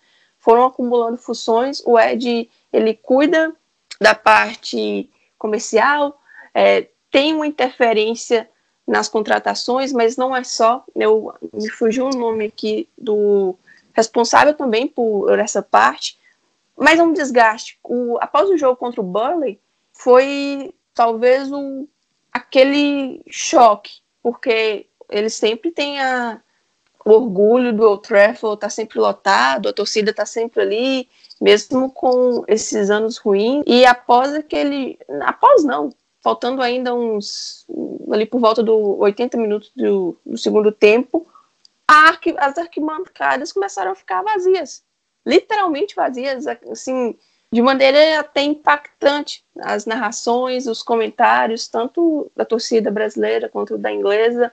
[0.41, 1.81] foram acumulando funções.
[1.87, 3.55] O Ed ele cuida
[4.01, 5.09] da parte
[5.39, 6.21] comercial,
[6.53, 8.49] é, tem uma interferência
[8.87, 10.83] nas contratações, mas não é só.
[10.97, 13.55] Eu me fugiu o nome aqui do
[13.93, 16.19] responsável também por essa parte,
[16.81, 17.79] mas é um desgaste.
[17.85, 19.61] O, após o jogo contra o Burley,
[19.93, 21.87] foi talvez um,
[22.33, 26.41] aquele choque, porque ele sempre tem a,
[27.05, 31.09] o orgulho do Old Trafford tá sempre lotado, a torcida tá sempre ali,
[31.41, 33.63] mesmo com esses anos ruins.
[33.67, 34.99] E após aquele.
[35.23, 35.91] Após não,
[36.23, 37.67] faltando ainda uns.
[38.11, 41.27] ali por volta do 80 minutos do, do segundo tempo,
[41.87, 44.83] arqui, as arquibancadas começaram a ficar vazias.
[45.27, 47.17] Literalmente vazias, assim,
[47.53, 49.45] de maneira até impactante.
[49.61, 54.53] As narrações, os comentários, tanto da torcida brasileira quanto da inglesa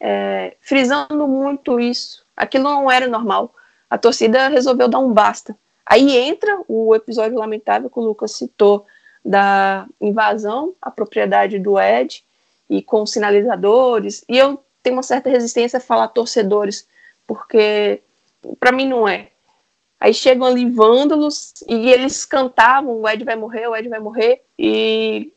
[0.00, 2.24] é, frisando muito isso.
[2.36, 3.52] Aquilo não era normal.
[3.90, 5.56] A torcida resolveu dar um basta.
[5.84, 8.86] Aí entra o episódio lamentável que o Lucas citou
[9.24, 12.22] da invasão à propriedade do Ed
[12.68, 14.24] e com sinalizadores.
[14.28, 16.86] E eu tenho uma certa resistência a falar torcedores,
[17.26, 18.02] porque
[18.60, 19.30] para mim não é.
[20.00, 24.44] Aí chegam ali vândalos e eles cantavam: o Ed vai morrer, o Ed vai morrer.
[24.58, 25.32] E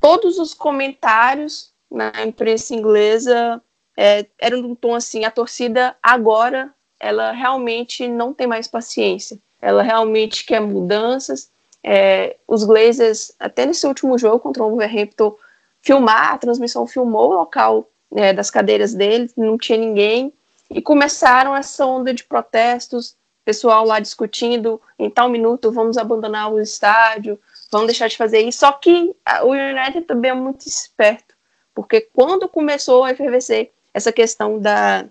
[0.00, 3.62] todos os comentários na imprensa inglesa
[3.96, 9.82] é, era um tom assim, a torcida agora ela realmente não tem mais paciência, ela
[9.82, 11.50] realmente quer mudanças.
[11.82, 15.36] É, os Glazers, até nesse último jogo contra o Wolverhampton,
[15.82, 20.32] filmar, a transmissão filmou o local né, das cadeiras deles, não tinha ninguém,
[20.68, 23.14] e começaram essa onda de protestos,
[23.46, 27.38] pessoal lá discutindo, em tal minuto vamos abandonar o estádio,
[27.70, 31.32] vamos deixar de fazer isso, só que o United também é muito esperto,
[31.72, 35.06] porque quando começou a efervescer essa questão da,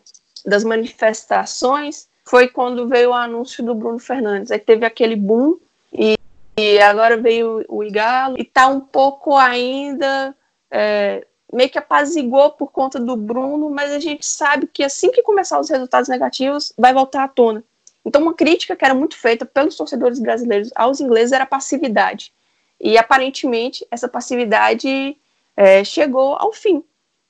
[0.46, 4.52] das manifestações, foi quando veio o anúncio do Bruno Fernandes.
[4.52, 5.58] Aí teve aquele boom
[5.94, 6.18] e,
[6.58, 10.36] e agora veio o Igalo e tá um pouco ainda
[10.70, 15.24] é, meio que apaziguou por conta do Bruno, mas a gente sabe que assim que
[15.24, 17.64] começar os resultados negativos, vai voltar à tona.
[18.06, 22.32] Então, uma crítica que era muito feita pelos torcedores brasileiros aos ingleses era a passividade.
[22.80, 25.18] E aparentemente essa passividade
[25.58, 26.84] é, chegou ao fim,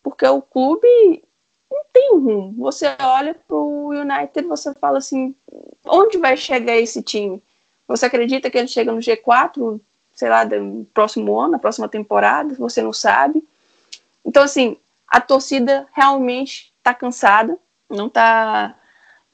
[0.04, 1.24] porque o clube
[1.72, 2.54] não tem um rumo.
[2.58, 5.34] Você olha para o United, você fala assim,
[5.86, 7.42] onde vai chegar esse time?
[7.88, 9.80] Você acredita que ele chega no G4,
[10.14, 12.56] sei lá, no próximo ano, na próxima temporada?
[12.56, 13.44] Você não sabe.
[14.26, 17.58] Então, assim, a torcida realmente está cansada,
[17.90, 18.76] não tá.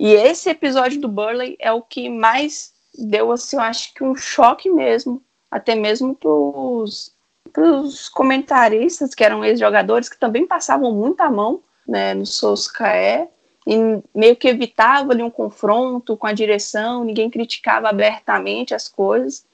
[0.01, 4.15] E esse episódio do Burley é o que mais deu, assim, eu acho que um
[4.15, 5.21] choque mesmo,
[5.51, 7.15] até mesmo pros,
[7.53, 13.27] pros comentaristas, que eram ex-jogadores, que também passavam muita mão né, no Solskjaer,
[13.67, 19.45] e meio que evitava ali um confronto com a direção, ninguém criticava abertamente as coisas.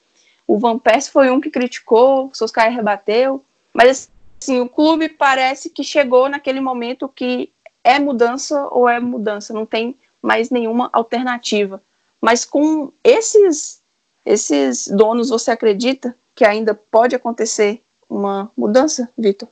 [0.46, 3.44] O Van Persie foi um que criticou, o Solskjaer rebateu,
[3.74, 7.52] mas assim, o clube parece que chegou naquele momento que
[7.84, 11.82] é mudança ou é mudança, não tem mais nenhuma alternativa.
[12.20, 13.78] Mas com esses
[14.28, 19.48] esses donos, você acredita que ainda pode acontecer uma mudança, Vitor?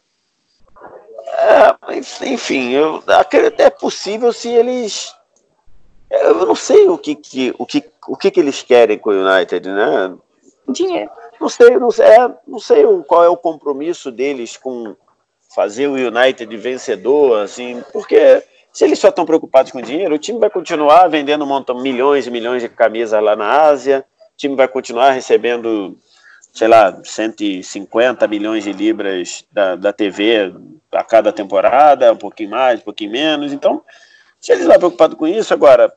[1.27, 5.15] É, mas, enfim, eu acredito é possível se eles.
[6.11, 9.27] Eu não sei o que, que, o que, o que, que eles querem com o
[9.27, 10.15] United, né?
[10.69, 11.11] Dinheiro.
[11.41, 14.95] Não sei, não sei, é, não sei qual é o compromisso deles com
[15.55, 18.43] fazer o United vencedor, assim, porque
[18.77, 22.31] se eles só estão preocupados com dinheiro, o time vai continuar vendendo montão, milhões e
[22.31, 24.05] milhões de camisas lá na Ásia,
[24.35, 25.97] o time vai continuar recebendo,
[26.53, 30.53] sei lá, 150 milhões de libras da, da TV
[30.93, 33.51] a cada temporada, um pouquinho mais, um pouquinho menos.
[33.51, 33.83] Então,
[34.39, 35.91] se eles estão preocupados com isso, agora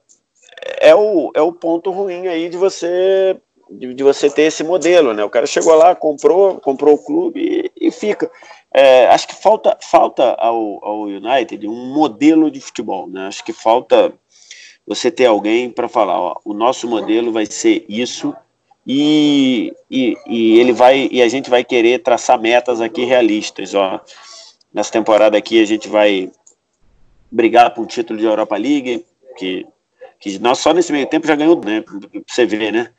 [0.79, 3.35] é o, é o ponto ruim aí de você
[3.69, 5.21] de, de, você ter esse modelo, né?
[5.21, 8.31] O cara chegou lá, comprou, comprou o clube e, e fica.
[8.73, 13.27] É, acho que falta, falta ao, ao United um modelo de futebol, né?
[13.27, 14.13] Acho que falta
[14.85, 18.35] você ter alguém para falar, ó, o nosso modelo vai ser isso
[18.85, 23.99] e, e, e, ele vai e a gente vai querer traçar metas aqui realistas, ó.
[24.73, 26.31] Nessa temporada aqui a gente vai
[27.31, 29.05] brigar por um título de Europa League,
[29.37, 29.65] que,
[30.19, 31.83] que nós só nesse meio tempo já ganhou, né?
[32.27, 32.91] Você ver, né?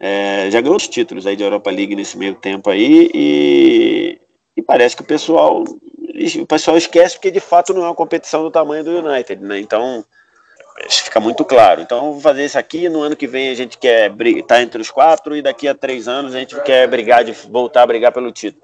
[0.00, 4.20] É, já ganhou os títulos aí de Europa League nesse meio tempo aí e,
[4.58, 8.42] e parece que o pessoal o pessoal esquece porque de fato não é uma competição
[8.42, 9.60] do tamanho do United, né?
[9.60, 10.04] Então
[10.90, 11.80] fica muito claro.
[11.80, 12.88] Então vou fazer isso aqui.
[12.88, 15.76] No ano que vem a gente quer estar tá entre os quatro e daqui a
[15.76, 18.60] três anos a gente quer brigar de voltar a brigar pelo título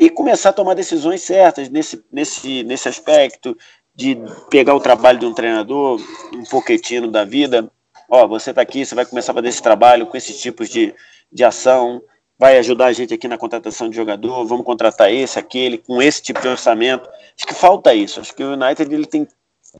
[0.00, 3.54] e começar a tomar decisões certas nesse nesse nesse aspecto
[3.94, 4.16] de
[4.48, 6.00] pegar o trabalho de um treinador,
[6.32, 7.70] um pouquinho da vida,
[8.08, 10.94] ó, você está aqui, você vai começar a fazer esse trabalho com esses tipos de,
[11.30, 12.00] de ação,
[12.38, 16.22] vai ajudar a gente aqui na contratação de jogador, vamos contratar esse, aquele, com esse
[16.22, 17.08] tipo de orçamento.
[17.36, 18.20] Acho que falta isso.
[18.20, 19.26] Acho que o United ele tem,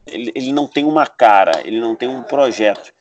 [0.06, 2.92] ele, ele não tem uma cara, ele não tem um projeto.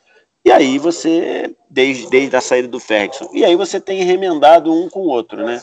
[0.44, 4.88] E aí você, desde, desde a saída do Ferguson, e aí você tem remendado um
[4.88, 5.60] com o outro, né?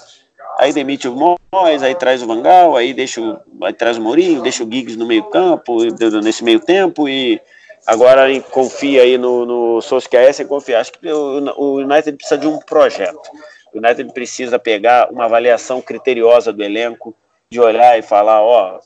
[0.59, 4.41] Aí demite o Mois, aí traz o Vangal, aí deixa o, aí traz o Mourinho,
[4.41, 5.77] deixa o Giggs no meio campo,
[6.21, 7.41] nesse meio tempo, e
[7.85, 10.81] Agora confia aí no, no Solskjaer sem confiar.
[10.81, 13.29] Acho que o, o United precisa de um projeto.
[13.75, 17.13] O United precisa pegar uma avaliação criteriosa do elenco,
[17.51, 18.79] de olhar e falar, ó,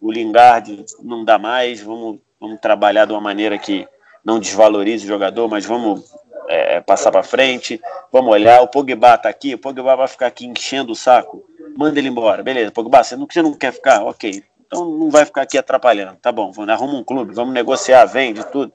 [0.00, 3.88] o Lingard não dá mais, vamos, vamos trabalhar de uma maneira que
[4.24, 6.14] não desvalorize o jogador, mas vamos
[6.48, 7.80] é, passar para frente,
[8.12, 11.44] vamos olhar, o Pogba tá aqui, o Pogba vai ficar aqui enchendo o saco,
[11.76, 14.04] manda ele embora, beleza, Pogba, você não, você não quer ficar?
[14.04, 16.18] Ok, então não vai ficar aqui atrapalhando.
[16.22, 18.72] Tá bom, arruma um clube, vamos negociar, vende tudo.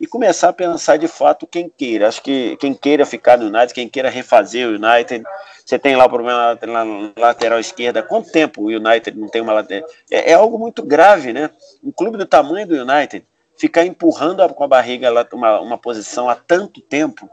[0.00, 2.08] E começar a pensar de fato quem queira.
[2.08, 5.22] Acho que quem queira ficar no United, quem queira refazer o United.
[5.64, 8.02] Você tem lá o problema na lateral esquerda.
[8.02, 9.86] Quanto tempo o United não tem uma lateral?
[10.10, 11.50] É, é algo muito grave, né?
[11.84, 13.26] Um clube do tamanho do United
[13.60, 17.28] ficar empurrando com a barriga uma, uma posição há tanto tempo.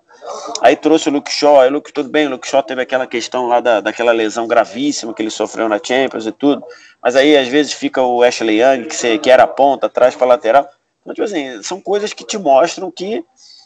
[0.61, 3.47] Aí trouxe o Luke Shaw, aí Luke, tudo bem, o Luke Shaw teve aquela questão
[3.47, 6.65] lá da, daquela lesão gravíssima que ele sofreu na Champions e tudo,
[7.01, 10.69] mas aí às vezes fica o Ashley Young, que, que era ponta, atrás para lateral.
[11.07, 13.23] Então, tipo assim, são coisas que te mostram que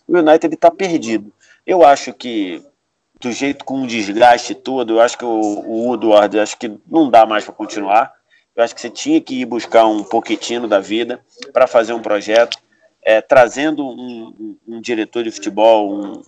[0.08, 1.34] o United está perdido.
[1.66, 2.64] Eu acho que,
[3.20, 7.10] do jeito com o desgaste todo, eu acho que o, o Woodward, acho que não
[7.10, 8.14] dá mais para continuar.
[8.56, 11.20] Eu acho que você tinha que ir buscar um pouquinho da vida
[11.52, 12.60] para fazer um projeto,
[13.02, 14.28] é, trazendo um,
[14.68, 16.22] um, um, diretor de futebol, um,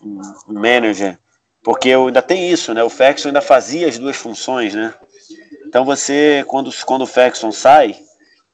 [0.47, 1.19] um, manager,
[1.61, 2.83] porque eu ainda tem isso, né?
[2.83, 4.91] O Ferguson ainda fazia as duas funções, né?
[5.67, 7.99] Então você, quando, quando o Ferguson sai,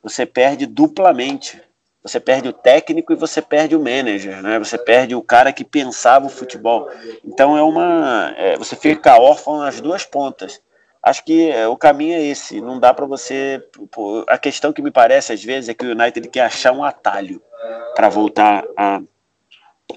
[0.03, 1.68] você perde duplamente.
[2.01, 4.57] Você perde o técnico e você perde o manager, né?
[4.57, 6.89] Você perde o cara que pensava o futebol.
[7.25, 10.61] Então é uma, é, você fica órfão nas duas pontas
[11.01, 12.61] acho que é, o caminho é esse.
[12.61, 13.63] Não dá para você.
[13.91, 16.83] Pô, a questão que me parece às vezes é que o United quer achar um
[16.83, 17.41] atalho
[17.95, 19.01] para voltar a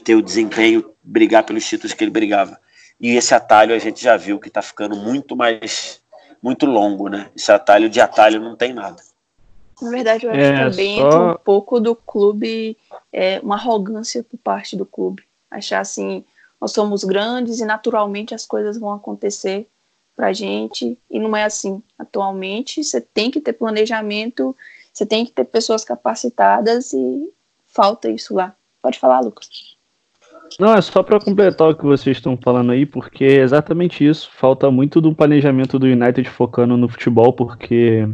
[0.05, 2.59] ter o desempenho, brigar pelos títulos que ele brigava.
[3.01, 6.01] E esse atalho a gente já viu que está ficando muito mais
[6.43, 7.31] muito longo, né?
[7.37, 9.01] Esse atalho de atalho não tem nada.
[9.83, 11.07] Na verdade, eu acho é, que também só...
[11.07, 12.77] entra um pouco do clube,
[13.13, 15.25] é, uma arrogância por parte do clube.
[15.51, 16.25] Achar assim,
[16.61, 19.67] nós somos grandes e naturalmente as coisas vão acontecer
[20.15, 21.83] pra gente, e não é assim.
[21.99, 24.57] Atualmente, você tem que ter planejamento,
[24.93, 27.33] você tem que ter pessoas capacitadas e
[27.67, 28.55] falta isso lá.
[28.81, 29.49] Pode falar, Lucas.
[30.61, 34.31] Não, é só para completar o que vocês estão falando aí, porque é exatamente isso.
[34.35, 38.07] Falta muito do planejamento do United focando no futebol, porque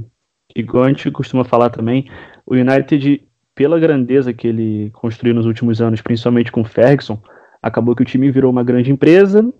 [0.55, 2.09] igual a gente costuma falar também,
[2.47, 3.23] o United,
[3.55, 7.21] pela grandeza que ele construiu nos últimos anos, principalmente com o Ferguson,
[7.63, 9.53] acabou que o time virou uma grande empresa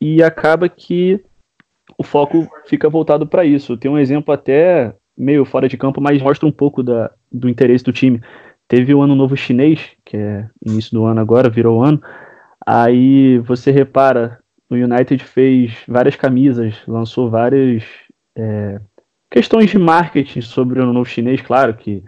[0.00, 1.22] e acaba que
[1.96, 3.76] o foco fica voltado para isso.
[3.76, 7.84] Tem um exemplo até meio fora de campo, mas mostra um pouco da, do interesse
[7.84, 8.20] do time.
[8.66, 12.02] Teve o Ano Novo Chinês, que é início do ano agora, virou ano.
[12.66, 14.38] Aí você repara,
[14.70, 17.84] o United fez várias camisas, lançou várias
[18.36, 18.80] é,
[19.32, 22.04] Questões de marketing sobre o novo chinês, claro que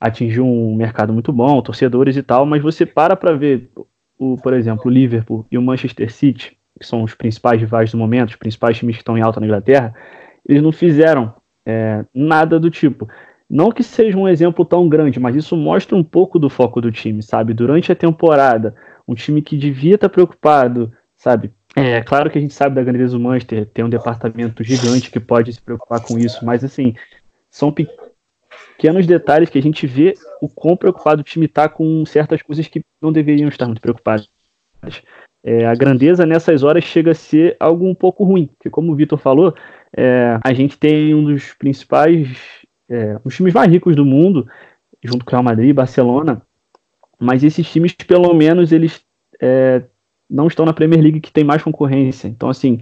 [0.00, 3.70] atingiu um mercado muito bom, torcedores e tal, mas você para para ver,
[4.18, 7.96] o, por exemplo, o Liverpool e o Manchester City, que são os principais rivais do
[7.96, 9.94] momento, os principais times que estão em alta na Inglaterra,
[10.48, 11.32] eles não fizeram
[11.64, 13.08] é, nada do tipo.
[13.48, 16.90] Não que seja um exemplo tão grande, mas isso mostra um pouco do foco do
[16.90, 17.54] time, sabe?
[17.54, 18.74] Durante a temporada,
[19.06, 21.52] um time que devia estar preocupado, sabe?
[21.76, 25.18] É claro que a gente sabe da grandeza do Manchester, tem um departamento gigante que
[25.18, 26.94] pode se preocupar com isso, mas assim,
[27.50, 32.42] são pequenos detalhes que a gente vê o quão preocupado o time está com certas
[32.42, 34.30] coisas que não deveriam estar muito preocupados.
[35.42, 38.96] É, a grandeza nessas horas chega a ser algo um pouco ruim, porque como o
[38.96, 39.52] Vitor falou,
[39.96, 42.28] é, a gente tem um dos principais,
[42.88, 44.48] é, os times mais ricos do mundo,
[45.02, 46.40] junto com o Real Madrid e Barcelona,
[47.18, 49.02] mas esses times, pelo menos, eles
[49.40, 49.82] é,
[50.28, 52.28] não estão na Premier League que tem mais concorrência.
[52.28, 52.80] Então, assim,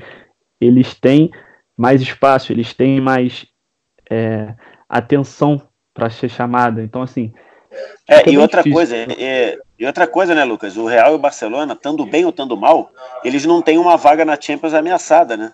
[0.61, 1.30] eles têm
[1.76, 3.47] mais espaço, eles têm mais
[4.11, 4.55] é,
[4.88, 5.61] atenção
[5.95, 6.82] para ser chamada.
[6.82, 7.32] Então, assim.
[8.09, 8.76] É, e outra difícil.
[8.76, 10.76] coisa, é, e outra coisa, né, Lucas?
[10.76, 12.93] O Real e o Barcelona, estando bem ou estando mal,
[13.24, 15.53] eles não têm uma vaga na Champions ameaçada, né?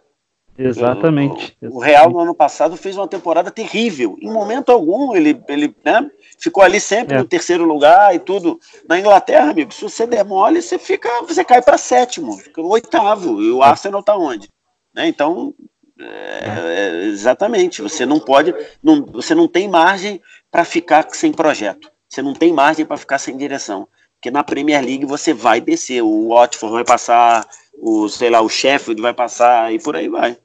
[0.59, 1.57] Exatamente.
[1.63, 4.17] O, o, Real no ano passado fez uma temporada terrível.
[4.21, 7.19] Em momento algum ele, ele né, ficou ali sempre é.
[7.19, 8.59] no terceiro lugar e tudo.
[8.89, 13.41] Na Inglaterra, amigo, se você demole, você fica, você cai para sétimo, fica oitavo.
[13.41, 13.67] E o é.
[13.67, 14.49] Arsenal está onde?
[14.93, 15.55] Né, então,
[16.01, 17.81] é, é, exatamente.
[17.81, 18.53] Você não pode,
[18.83, 21.89] não, você não tem margem para ficar sem projeto.
[22.09, 23.87] Você não tem margem para ficar sem direção.
[24.15, 27.47] Porque na Premier League você vai descer, o Watford vai passar,
[27.81, 30.37] o sei lá, o Sheffield vai passar e por aí vai.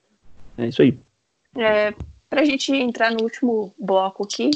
[0.58, 0.98] É isso aí.
[1.58, 1.94] É,
[2.30, 4.50] para a gente entrar no último bloco aqui,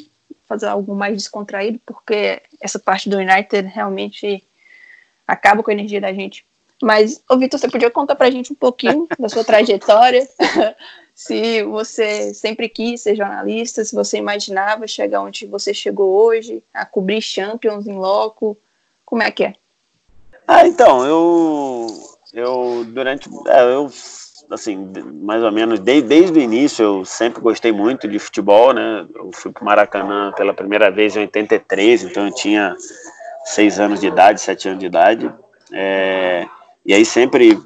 [0.46, 4.44] fazer algo mais descontraído, porque essa parte do United realmente
[5.28, 6.46] acaba com a energia da gente.
[6.82, 10.28] Mas, ô Vitor, você podia contar pra gente um pouquinho da sua trajetória?
[11.14, 16.86] se você sempre quis ser jornalista, se você imaginava chegar onde você chegou hoje, a
[16.86, 18.58] cobrir Champions em loco,
[19.04, 19.56] como é que é?
[20.48, 21.88] Ah, então, eu,
[22.32, 23.90] eu durante, é, eu
[24.50, 24.92] assim,
[25.22, 29.06] mais ou menos desde, desde o início eu sempre gostei muito de futebol, né?
[29.14, 32.76] Eu fui para o Maracanã pela primeira vez em 83, então eu tinha
[33.46, 35.34] seis anos de idade, sete anos de idade.
[35.72, 36.48] É,
[36.86, 37.60] e aí sempre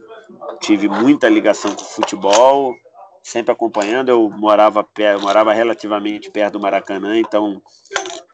[0.60, 2.76] tive muita ligação com futebol,
[3.22, 4.10] sempre acompanhando.
[4.10, 7.62] Eu morava, eu morava relativamente perto do Maracanã, então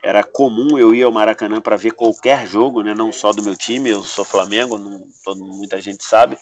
[0.01, 2.93] era comum eu ir ao Maracanã para ver qualquer jogo, né?
[2.93, 6.37] Não só do meu time, eu sou Flamengo, não, todo, muita gente sabe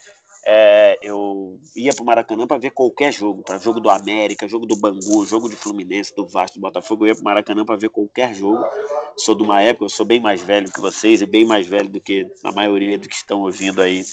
[0.45, 4.67] é, eu ia para o Maracanã para ver qualquer jogo, para jogo do América, jogo
[4.67, 7.75] do Bangu, jogo de Fluminense, do Vasco, do Botafogo, eu ia para o Maracanã para
[7.75, 8.63] ver qualquer jogo.
[9.17, 11.89] Sou de uma época, eu sou bem mais velho que vocês e bem mais velho
[11.89, 14.05] do que a maioria dos que estão ouvindo aí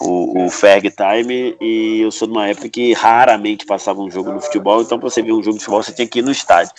[0.00, 4.30] o, o Ferg Time, e eu sou de uma época que raramente passava um jogo
[4.30, 6.30] no futebol, então para você ver um jogo de futebol você tinha que ir no
[6.30, 6.72] estádio.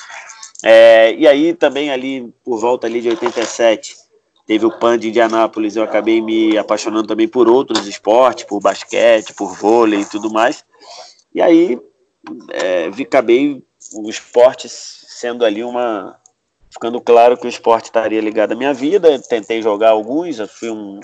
[0.63, 3.95] É, e aí também ali, por volta ali de 87,
[4.49, 9.31] teve o PAN de Indianápolis, eu acabei me apaixonando também por outros esportes, por basquete,
[9.31, 10.65] por vôlei e tudo mais.
[11.31, 11.79] E aí
[12.49, 16.19] é, vi, acabei o esporte sendo ali uma.
[16.71, 19.19] ficando claro que o esporte estaria ligado à minha vida.
[19.19, 20.99] Tentei jogar alguns, eu fui um,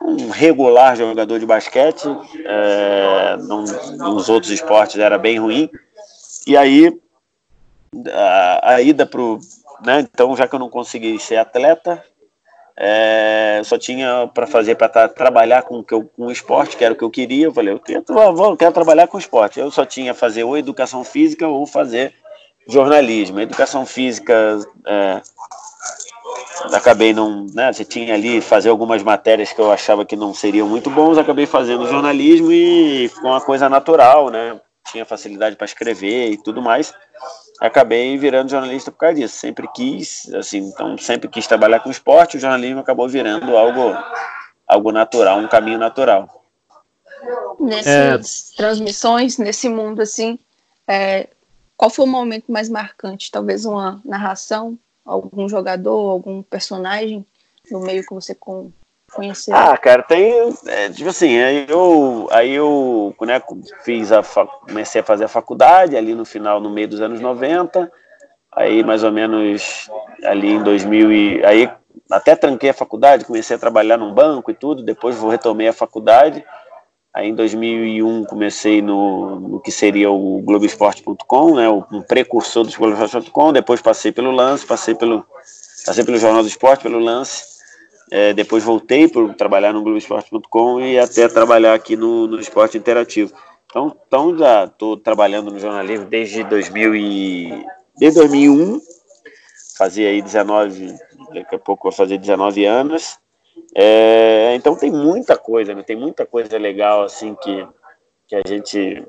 [0.00, 2.06] um regular jogador de basquete,
[2.44, 3.64] é, não,
[3.96, 5.68] nos outros esportes era bem ruim.
[6.46, 6.96] E aí
[8.12, 9.20] a, a ida para
[9.84, 12.04] né, então já que eu não consegui ser atleta,
[12.78, 16.92] é, só tinha para fazer para trabalhar com, que eu, com o esporte, que era
[16.92, 17.46] o que eu queria.
[17.46, 19.58] Eu falei, eu quero, eu quero trabalhar com esporte.
[19.58, 22.12] Eu só tinha fazer ou educação física ou fazer
[22.68, 23.40] jornalismo.
[23.40, 25.22] educação física, é,
[26.72, 27.46] acabei não.
[27.54, 31.16] Né, você tinha ali fazer algumas matérias que eu achava que não seriam muito bons,
[31.16, 34.60] acabei fazendo jornalismo e ficou uma coisa natural, né?
[34.92, 36.92] Tinha facilidade para escrever e tudo mais.
[37.60, 39.36] Acabei virando jornalista por causa disso.
[39.36, 43.96] Sempre quis, assim, então sempre quis trabalhar com esporte, o jornalismo acabou virando algo,
[44.66, 46.44] algo natural, um caminho natural.
[47.58, 48.56] Nessas é...
[48.56, 50.38] transmissões, nesse mundo assim,
[50.86, 51.28] é,
[51.76, 53.30] qual foi o momento mais marcante?
[53.30, 57.26] Talvez uma narração, algum jogador, algum personagem
[57.70, 58.34] no meio que você
[59.16, 59.56] conheceu?
[59.56, 60.32] Ah, cara, tem.
[60.66, 63.42] É, tipo assim, aí eu, aí eu né,
[63.84, 67.90] fiz a, comecei a fazer a faculdade ali no final, no meio dos anos 90.
[68.54, 69.90] Aí mais ou menos
[70.24, 71.70] ali em 2000 e aí
[72.10, 76.44] até tranquei a faculdade, comecei a trabalhar num banco e tudo, depois retomei a faculdade.
[77.12, 83.52] Aí em 2001 comecei no, no que seria o Globoesporte.com, né, um precursor do Globoesporte.com,
[83.52, 85.24] depois passei pelo Lance, passei pelo
[85.84, 87.55] passei pelo Jornal do Esporte, pelo Lance,
[88.10, 93.32] é, depois voltei para trabalhar no Globoesporte.com e até trabalhar aqui no, no Esporte Interativo.
[93.68, 97.66] Então, então já estou trabalhando no jornalismo desde 2000 e,
[97.98, 98.80] desde 2001,
[99.76, 100.94] fazia aí 19,
[101.34, 103.18] daqui a pouco vou fazer 19 anos.
[103.74, 105.82] É, então tem muita coisa, né?
[105.82, 107.66] tem muita coisa legal assim que,
[108.26, 109.04] que a gente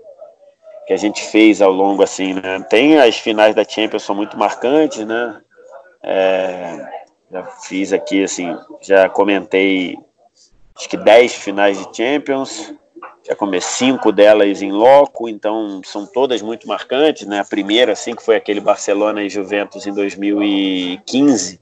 [0.85, 2.65] que a gente fez ao longo assim, né?
[2.69, 5.41] Tem as finais da Champions são muito marcantes, né?
[6.01, 9.97] É, já fiz aqui, assim, já comentei
[10.75, 12.73] acho que 10 finais de Champions,
[13.27, 17.39] já comecei cinco delas em loco, então são todas muito marcantes, né?
[17.39, 21.59] A primeira, assim, que foi aquele Barcelona e Juventus em 2015,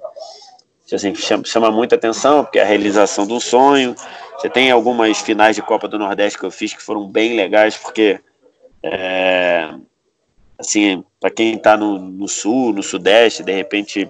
[0.93, 3.95] assim, chama, chama muita atenção, porque é a realização do sonho.
[4.37, 7.75] Você tem algumas finais de Copa do Nordeste que eu fiz que foram bem legais,
[7.75, 8.19] porque,
[8.83, 9.73] é,
[10.59, 14.07] assim, para quem está no, no Sul, no Sudeste, de repente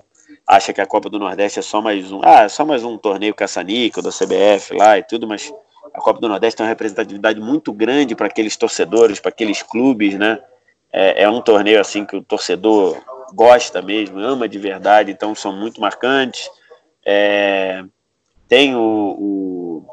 [0.47, 2.97] acha que a Copa do Nordeste é só mais um, ah, é só mais um
[2.97, 5.51] torneio caça-níquel da CBF lá e tudo, mas
[5.93, 10.15] a Copa do Nordeste tem uma representatividade muito grande para aqueles torcedores, para aqueles clubes,
[10.15, 10.39] né?
[10.91, 12.97] É, é, um torneio assim que o torcedor
[13.33, 16.49] gosta mesmo, ama de verdade, então são muito marcantes.
[17.05, 17.83] É,
[18.47, 19.85] tem o, o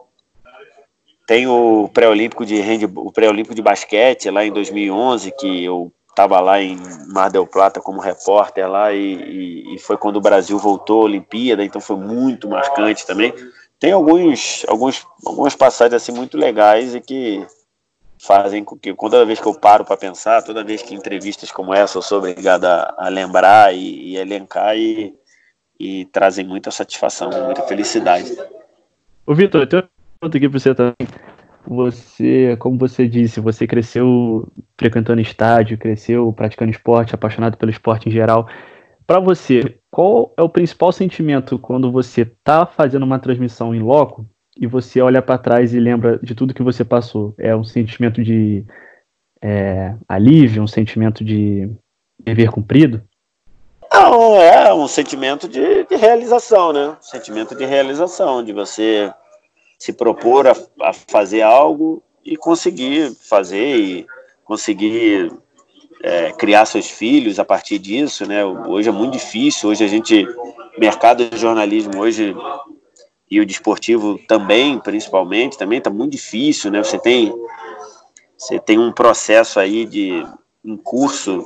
[1.27, 2.61] tem o pré-olímpico de
[2.97, 7.81] o pré-olímpico de basquete lá em 2011 que eu estava lá em Mar del Plata
[7.81, 11.97] como repórter lá e, e, e, foi quando o Brasil voltou à Olimpíada, então foi
[11.97, 13.35] muito marcante também.
[13.81, 17.45] Tem alguns, alguns, algumas passagens assim muito legais e que
[18.21, 21.75] fazem com que, toda vez que eu paro para pensar, toda vez que entrevistas como
[21.75, 25.15] essa eu sou obrigado a, a lembrar e, e elencar e,
[25.81, 28.37] e trazem muita satisfação, muita felicidade.
[29.27, 29.89] O Vitor, tenho uma
[30.21, 31.09] pergunta aqui para você também
[31.67, 38.13] você, como você disse, você cresceu frequentando estádio, cresceu praticando esporte, apaixonado pelo esporte em
[38.13, 38.49] geral.
[39.07, 44.27] Para você, qual é o principal sentimento quando você está fazendo uma transmissão em loco
[44.59, 47.35] e você olha para trás e lembra de tudo que você passou?
[47.39, 48.65] É um sentimento de
[49.41, 51.71] é, alívio, um sentimento de
[52.19, 53.03] dever cumprido?
[53.93, 56.97] Não, é um sentimento de, de realização, né?
[57.01, 59.13] Sentimento de realização, de você
[59.83, 64.07] se propor a, a fazer algo e conseguir fazer e
[64.45, 65.33] conseguir
[66.01, 68.45] é, criar seus filhos a partir disso, né?
[68.45, 70.25] Hoje é muito difícil, hoje a gente,
[70.79, 72.33] mercado de jornalismo hoje
[73.29, 76.79] e o desportivo também, principalmente, também está muito difícil, né?
[76.79, 77.35] Você tem,
[78.39, 80.25] você tem um processo aí de
[80.65, 81.45] um curso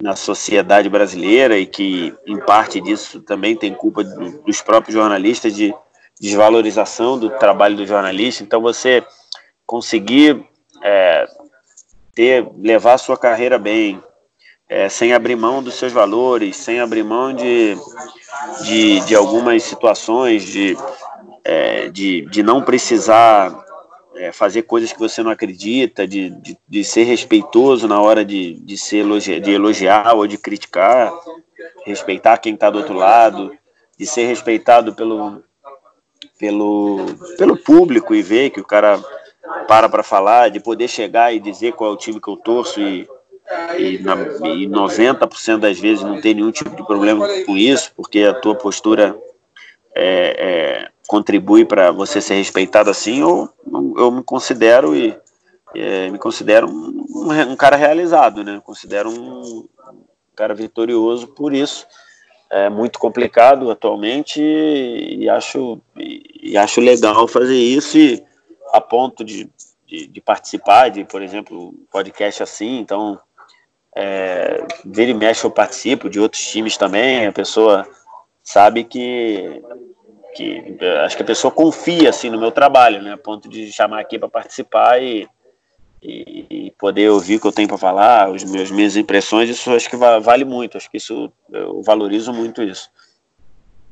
[0.00, 5.74] na sociedade brasileira e que, em parte disso, também tem culpa dos próprios jornalistas de
[6.20, 8.42] desvalorização do trabalho do jornalista.
[8.42, 9.04] Então, você
[9.66, 10.44] conseguir
[10.82, 11.26] é,
[12.14, 14.02] ter, levar a sua carreira bem,
[14.68, 17.76] é, sem abrir mão dos seus valores, sem abrir mão de,
[18.64, 20.76] de, de algumas situações, de,
[21.44, 23.64] é, de, de não precisar
[24.16, 28.54] é, fazer coisas que você não acredita, de, de, de ser respeitoso na hora de,
[28.54, 31.12] de, ser elogiar, de elogiar ou de criticar,
[31.86, 33.56] respeitar quem está do outro lado,
[33.96, 35.42] de ser respeitado pelo,
[36.38, 37.04] pelo,
[37.36, 39.02] pelo público e ver que o cara
[39.66, 42.80] para para falar, de poder chegar e dizer qual é o time que eu torço
[42.80, 43.08] e,
[43.78, 44.14] e, na,
[44.48, 48.54] e 90% das vezes não tem nenhum tipo de problema com isso, porque a tua
[48.54, 49.18] postura
[49.94, 53.48] é, é, contribui para você ser respeitado assim, eu,
[53.96, 55.16] eu me considero e
[55.74, 58.60] é, me considero um, um, cara realizado, né?
[58.64, 59.68] Considero um
[60.34, 61.86] cara vitorioso por isso
[62.50, 68.24] é muito complicado atualmente e acho, e acho legal fazer isso e
[68.72, 69.48] a ponto de,
[69.86, 73.18] de, de participar de, por exemplo, podcast assim, então
[73.94, 77.86] é, vira e mexe eu participo de outros times também, a pessoa
[78.42, 79.62] sabe que,
[80.34, 84.00] que acho que a pessoa confia assim no meu trabalho, né, a ponto de chamar
[84.00, 85.28] aqui para participar e,
[86.02, 89.70] e, e poder ouvir o que eu tenho para falar, os meus minhas impressões, isso
[89.70, 90.76] acho que vale muito.
[90.76, 92.90] Acho que isso eu valorizo muito isso.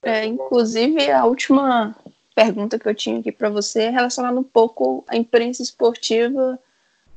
[0.02, 1.96] É, inclusive, a última
[2.34, 6.58] pergunta que eu tinha aqui para você é relacionada um pouco à imprensa esportiva,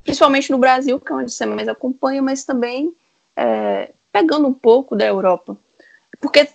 [0.03, 2.93] principalmente no Brasil, que é onde você mais acompanha, mas também
[3.35, 5.57] é, pegando um pouco da Europa.
[6.19, 6.47] Porque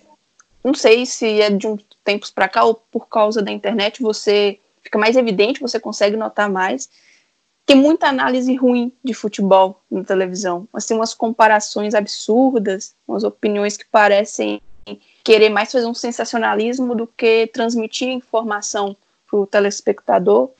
[0.63, 4.59] não sei se é de uns tempos para cá ou por causa da internet você
[4.81, 6.89] fica mais evidente, você consegue notar mais.
[7.65, 13.85] Tem muita análise ruim de futebol na televisão, assim, umas comparações absurdas, umas opiniões que
[13.85, 14.61] parecem
[15.23, 18.95] querer mais fazer um sensacionalismo do que transmitir informação
[19.25, 20.51] para o telespectador.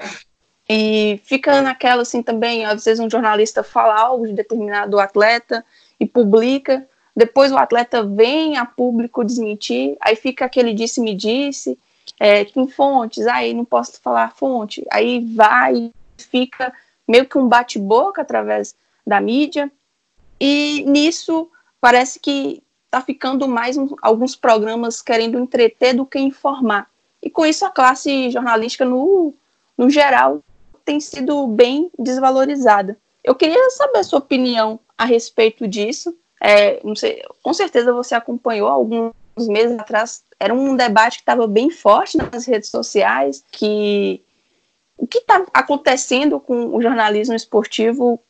[0.68, 5.64] E fica naquela assim também, às vezes um jornalista fala algo de determinado atleta
[6.00, 11.78] e publica, depois o atleta vem a público desmentir, aí fica aquele disse-me disse,
[12.20, 16.74] é, com fontes, aí não posso falar fonte, aí vai, fica
[17.08, 18.76] meio que um bate-boca através
[19.06, 19.72] da mídia,
[20.40, 21.50] e nisso
[21.80, 26.90] parece que está ficando mais um, alguns programas querendo entreter do que informar.
[27.22, 29.34] E com isso a classe jornalística no,
[29.78, 30.40] no geral
[30.84, 32.98] tem sido bem desvalorizada.
[33.24, 38.68] Eu queria saber a sua opinião a respeito disso, é, sei, com certeza você acompanhou
[38.68, 44.22] alguns meses atrás, era um debate que estava bem forte nas redes sociais, que
[44.98, 48.22] o que está acontecendo com o jornalismo esportivo,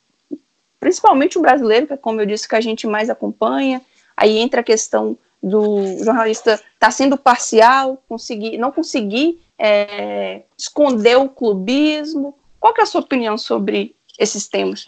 [0.79, 3.81] principalmente o brasileiro, que é como eu disse, que a gente mais acompanha,
[4.15, 11.17] aí entra a questão do jornalista estar tá sendo parcial, conseguir, não conseguir é, esconder
[11.17, 12.35] o clubismo.
[12.59, 14.85] Qual é a sua opinião sobre esses temas?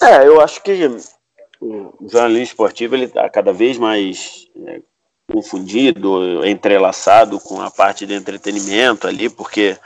[0.00, 0.72] É, eu acho que
[1.60, 4.80] o jornalismo esportivo ele está cada vez mais é,
[5.30, 9.76] confundido, entrelaçado com a parte de entretenimento ali, porque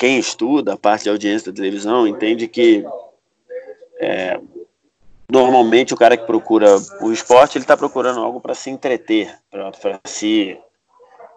[0.00, 2.82] quem estuda a parte de audiência da televisão entende que
[4.00, 4.40] é,
[5.30, 10.00] normalmente o cara que procura o esporte ele está procurando algo para se entreter, para
[10.06, 10.58] se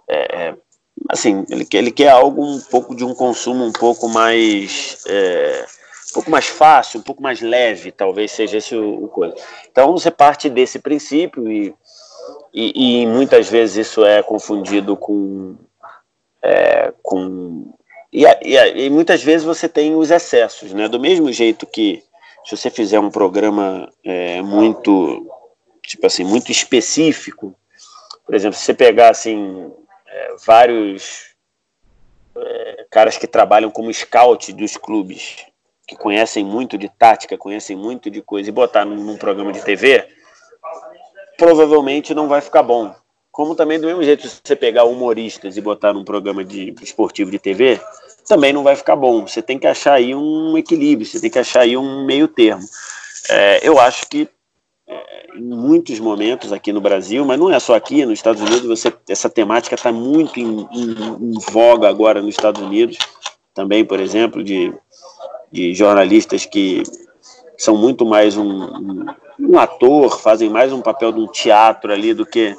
[0.08, 0.56] é, é,
[1.10, 5.66] assim ele, ele quer algo um pouco de um consumo um pouco mais é,
[6.12, 9.36] um pouco mais fácil, um pouco mais leve, talvez seja esse o, o coisa.
[9.70, 11.76] Então você parte desse princípio e,
[12.54, 15.58] e, e muitas vezes isso é confundido com,
[16.42, 17.74] é, com
[18.14, 20.88] e, e, e, muitas vezes você tem os excessos, né?
[20.88, 22.04] Do mesmo jeito que
[22.46, 25.28] se você fizer um programa é, muito
[25.82, 27.56] tipo assim muito específico,
[28.24, 29.72] por exemplo, se você pegar assim
[30.06, 31.34] é, vários
[32.38, 35.46] é, caras que trabalham como scout dos clubes
[35.88, 39.64] que conhecem muito de tática, conhecem muito de coisa, e botar num, num programa de
[39.64, 40.08] TV,
[41.38, 42.96] provavelmente não vai ficar bom.
[43.34, 47.32] Como também, do mesmo jeito, se você pegar humoristas e botar num programa de esportivo
[47.32, 47.82] de TV,
[48.28, 49.28] também não vai ficar bom.
[49.28, 52.64] Você tem que achar aí um equilíbrio, você tem que achar aí um meio termo.
[53.32, 54.30] É, eu acho que
[54.88, 58.68] é, em muitos momentos aqui no Brasil, mas não é só aqui, nos Estados Unidos,
[58.68, 63.00] você, essa temática está muito em, em, em voga agora nos Estados Unidos,
[63.52, 64.72] também, por exemplo, de
[65.54, 66.82] de jornalistas que
[67.58, 69.06] são muito mais um, um,
[69.40, 72.56] um, ator, fazem mais um papel de um teatro ali do que,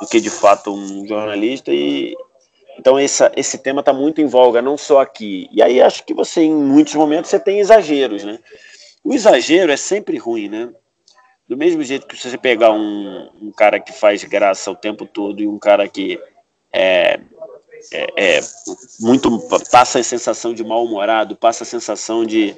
[0.00, 1.72] do que de fato um jornalista.
[1.72, 2.16] E
[2.78, 5.48] então essa, esse tema está muito em voga, não só aqui.
[5.52, 8.38] E aí acho que você, em muitos momentos, você tem exageros, né?
[9.04, 10.70] O exagero é sempre ruim, né?
[11.48, 15.42] Do mesmo jeito que você pegar um, um cara que faz graça o tempo todo
[15.42, 16.20] e um cara que
[16.72, 17.20] é,
[17.92, 18.40] é, é,
[19.00, 19.38] muito
[19.70, 22.54] passa a sensação de mal-humorado, passa a sensação de,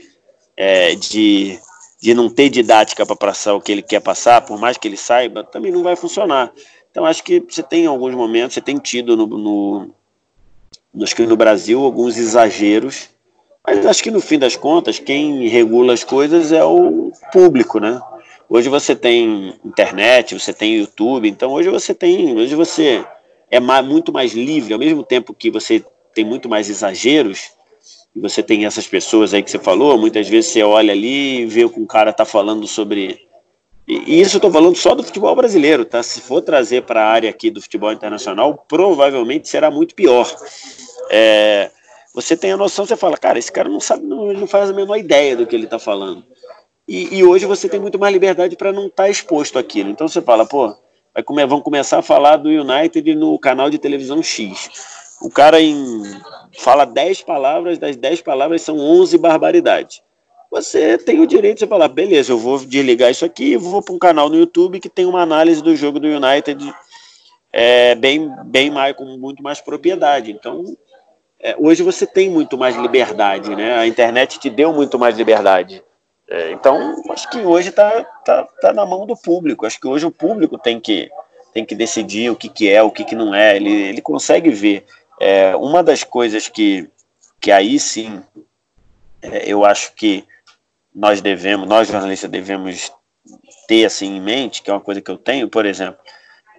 [0.56, 1.58] é, de,
[2.02, 4.96] de não ter didática para passar o que ele quer passar, por mais que ele
[4.96, 6.52] saiba, também não vai funcionar.
[6.90, 9.94] Então acho que você tem alguns momentos, você tem tido no, no,
[11.00, 13.08] acho que no Brasil alguns exageros,
[13.64, 18.00] mas acho que no fim das contas quem regula as coisas é o público, né?
[18.48, 23.06] Hoje você tem internet, você tem YouTube, então hoje você tem, hoje você
[23.48, 27.52] é muito mais livre, ao mesmo tempo que você tem muito mais exageros,
[28.14, 31.46] e você tem essas pessoas aí que você falou, muitas vezes você olha ali e
[31.46, 33.26] vê o que um cara está falando sobre.
[33.88, 36.02] E isso eu estou falando só do futebol brasileiro, tá?
[36.02, 40.30] Se for trazer para a área aqui do futebol internacional, provavelmente será muito pior.
[41.10, 41.70] É,
[42.14, 44.74] você tem a noção, você fala, cara, esse cara não sabe, não, não faz a
[44.74, 46.22] menor ideia do que ele está falando.
[46.86, 49.90] E, e, hoje você tem muito mais liberdade para não estar tá exposto àquilo.
[49.90, 50.76] Então você fala, pô,
[51.14, 55.01] vai vão começar a falar do United no canal de televisão X.
[55.22, 56.02] O cara em,
[56.58, 60.02] fala 10 palavras, das 10 palavras são 11 barbaridades.
[60.50, 63.94] Você tem o direito de falar, beleza, eu vou desligar isso aqui e vou para
[63.94, 66.74] um canal no YouTube que tem uma análise do jogo do United
[67.52, 70.30] é, bem, bem mais, com muito mais propriedade.
[70.30, 70.76] Então,
[71.40, 73.78] é, hoje você tem muito mais liberdade, né?
[73.78, 75.82] A internet te deu muito mais liberdade.
[76.28, 79.66] É, então, acho que hoje está tá, tá na mão do público.
[79.66, 81.10] Acho que hoje o público tem que,
[81.52, 83.56] tem que decidir o que, que é, o que, que não é.
[83.56, 84.84] Ele, ele consegue ver.
[85.24, 86.90] É, uma das coisas que,
[87.40, 88.20] que aí sim
[89.22, 90.24] é, eu acho que
[90.92, 92.92] nós devemos, nós jornalistas devemos
[93.68, 96.00] ter assim em mente, que é uma coisa que eu tenho, por exemplo,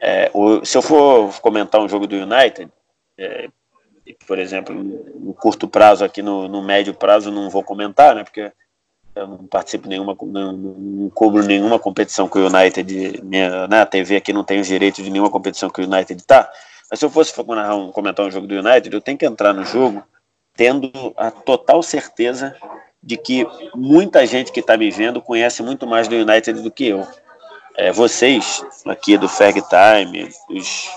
[0.02, 2.72] é, o, se eu for comentar um jogo do United,
[3.18, 3.50] é,
[4.26, 8.24] por exemplo, no curto prazo aqui, no, no, médio prazo, não vou comentar, né?
[8.24, 8.50] Porque
[9.14, 13.86] eu não participo nenhuma, não, não cubro nenhuma competição com o United, minha, né, a
[13.86, 16.50] TV aqui não tem os direitos de nenhuma competição que o United tá.
[16.94, 19.66] Mas se eu fosse um, comentar um jogo do United, eu tenho que entrar no
[19.66, 20.04] jogo
[20.56, 22.56] tendo a total certeza
[23.02, 26.90] de que muita gente que está me vendo conhece muito mais do United do que
[26.90, 27.04] eu.
[27.76, 30.88] É, vocês aqui do Ferg Time, os,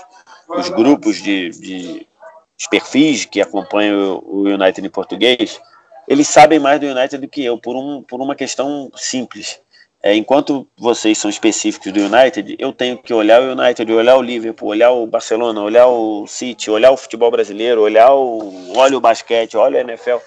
[0.49, 2.07] os grupos de, de
[2.59, 5.59] os perfis que acompanham o United em português,
[6.07, 9.59] eles sabem mais do United do que eu, por, um, por uma questão simples.
[10.01, 14.21] É, enquanto vocês são específicos do United, eu tenho que olhar o United, olhar o
[14.21, 19.01] Liverpool, olhar o Barcelona, olhar o City, olhar o futebol brasileiro, olhar o, olha o
[19.01, 20.17] basquete, olha o NFL.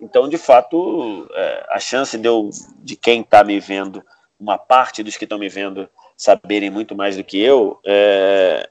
[0.00, 4.02] Então, de fato, é, a chance de, eu, de quem está me vendo,
[4.38, 8.68] uma parte dos que estão me vendo, saberem muito mais do que eu, é,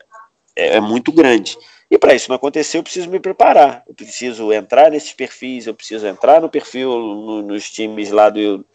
[0.56, 1.58] é, é muito grande.
[1.91, 3.84] E para isso não acontecer, eu preciso me preparar.
[3.88, 8.66] Eu preciso entrar nesses perfis, eu preciso entrar no perfil, no, nos times lá do,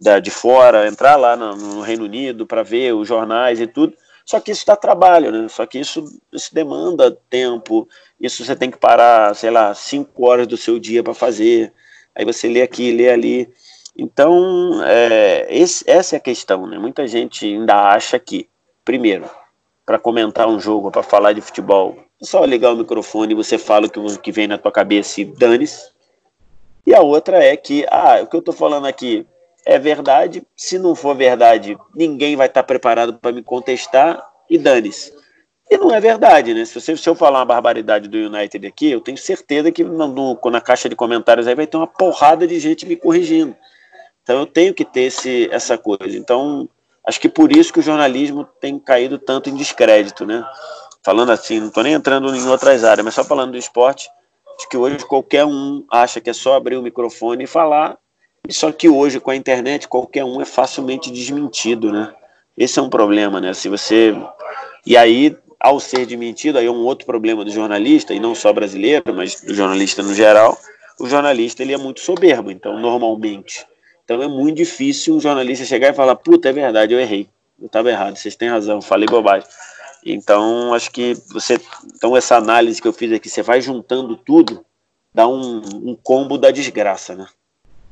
[0.00, 3.94] da, de fora, entrar lá no, no Reino Unido para ver os jornais e tudo.
[4.24, 5.48] Só que isso dá trabalho, né?
[5.48, 7.86] Só que isso, isso demanda tempo.
[8.18, 11.72] Isso você tem que parar, sei lá, cinco horas do seu dia para fazer.
[12.14, 13.48] Aí você lê aqui, lê ali.
[13.96, 16.78] Então, é, esse, essa é a questão, né?
[16.78, 18.48] Muita gente ainda acha que,
[18.84, 19.28] primeiro,
[19.84, 23.58] para comentar um jogo, para falar de futebol, é só ligar o microfone e você
[23.58, 25.92] fala o que, que vem na tua cabeça e dane-se.
[26.86, 29.26] E a outra é que, ah, o que eu estou falando aqui
[29.66, 35.12] é verdade, se não for verdade, ninguém vai estar preparado para me contestar e dane-se.
[35.70, 36.64] E não é verdade, né?
[36.64, 40.06] Se, você, se eu falar uma barbaridade do United aqui, eu tenho certeza que no,
[40.06, 43.56] no, na caixa de comentários aí vai ter uma porrada de gente me corrigindo.
[44.22, 46.16] Então eu tenho que ter esse, essa coisa.
[46.16, 46.68] Então,
[47.06, 50.44] acho que por isso que o jornalismo tem caído tanto em descrédito, né?
[51.02, 54.08] Falando assim, não estou nem entrando em outras áreas, mas só falando do esporte,
[54.58, 57.98] acho que hoje qualquer um acha que é só abrir o microfone e falar,
[58.50, 62.14] só que hoje com a internet qualquer um é facilmente desmentido, né?
[62.56, 63.54] Esse é um problema, né?
[63.54, 64.14] Se você
[64.86, 68.52] e aí ao ser desmentido, aí é um outro problema do jornalista e não só
[68.52, 70.58] brasileiro, mas do jornalista no geral.
[71.00, 73.66] O jornalista ele é muito soberbo, então normalmente,
[74.04, 77.28] então é muito difícil um jornalista chegar e falar, puta, é verdade, eu errei,
[77.58, 79.48] eu estava errado, vocês têm razão, falei bobagem.
[80.04, 81.58] Então, acho que você.
[81.96, 84.64] Então, essa análise que eu fiz aqui, você vai juntando tudo,
[85.14, 87.26] dá um, um combo da desgraça, né?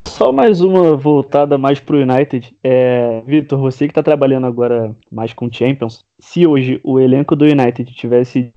[0.07, 2.57] Só mais uma voltada mais pro United.
[2.63, 7.45] É, Vitor, você que está trabalhando agora mais com Champions, se hoje o elenco do
[7.45, 8.53] United tivesse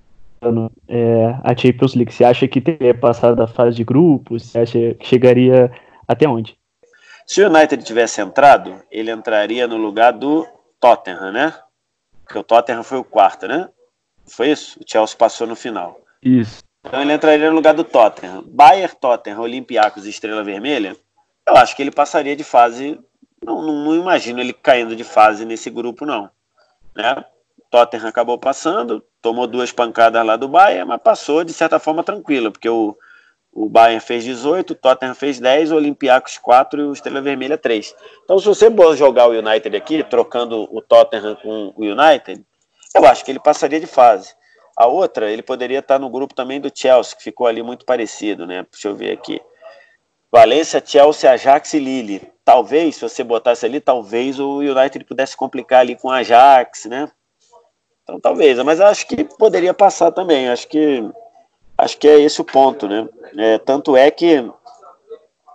[0.88, 4.44] é, a Champions League, você acha que teria passado da fase de grupos?
[4.44, 5.72] Você acha que chegaria
[6.08, 6.58] até onde?
[7.26, 10.48] Se o United tivesse entrado, ele entraria no lugar do
[10.80, 11.54] Tottenham, né?
[12.24, 13.70] Porque o Tottenham foi o quarto, né?
[14.28, 14.80] Foi isso?
[14.80, 16.00] O Chelsea passou no final.
[16.22, 16.64] Isso.
[16.86, 18.44] Então ele entraria no lugar do Tottenham.
[18.48, 20.96] Bayern, Tottenham, Olympiacos e Estrela Vermelha,
[21.48, 23.00] eu acho que ele passaria de fase.
[23.44, 26.30] Não, não, não imagino ele caindo de fase nesse grupo, não.
[26.96, 27.24] Né?
[27.70, 32.52] Tottenham acabou passando, tomou duas pancadas lá do Bayern, mas passou de certa forma tranquilo,
[32.52, 32.98] porque o,
[33.52, 37.58] o Bayern fez 18, o Tottenham fez 10, o Olympiacos 4 e o Estrela Vermelha
[37.58, 37.94] 3.
[38.24, 42.46] Então, se você jogar o United aqui, trocando o Tottenham com o United,
[42.96, 44.34] eu acho que ele passaria de fase.
[44.78, 48.46] A outra, ele poderia estar no grupo também do Chelsea, que ficou ali muito parecido,
[48.46, 48.66] né?
[48.72, 49.42] Deixa eu ver aqui.
[50.36, 52.22] Valência, Chelsea, Ajax e Lille.
[52.44, 57.10] Talvez, se você botasse ali, talvez o United pudesse complicar ali com o Ajax, né?
[58.04, 58.60] Então, talvez.
[58.60, 60.50] Mas acho que poderia passar também.
[60.50, 61.10] Acho que
[61.78, 63.08] acho que é esse o ponto, né?
[63.38, 64.46] É, tanto é que,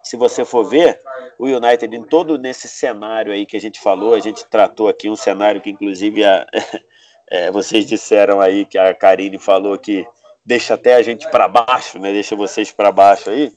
[0.02, 0.98] se você for ver,
[1.38, 5.10] o United em todo nesse cenário aí que a gente falou, a gente tratou aqui
[5.10, 6.46] um cenário que, inclusive, a,
[7.28, 10.06] é, vocês disseram aí que a Karine falou que
[10.42, 12.14] deixa até a gente para baixo, né?
[12.14, 13.52] Deixa vocês para baixo aí.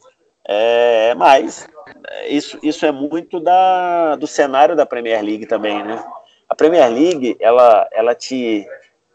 [0.45, 1.67] É, mas
[2.27, 6.03] isso, isso é muito da, do cenário da Premier League também, né?
[6.49, 8.67] A Premier League, ela, ela te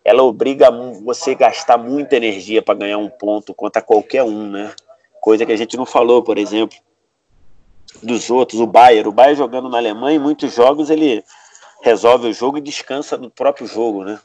[0.04, 0.70] ela obriga
[1.04, 4.74] você a gastar muita energia para ganhar um ponto contra qualquer um, né?
[5.20, 6.78] Coisa que a gente não falou, por exemplo,
[8.02, 9.08] dos outros, o Bayern.
[9.08, 11.22] O Bayern jogando na Alemanha, em muitos jogos ele
[11.82, 14.18] resolve o jogo e descansa no próprio jogo, né?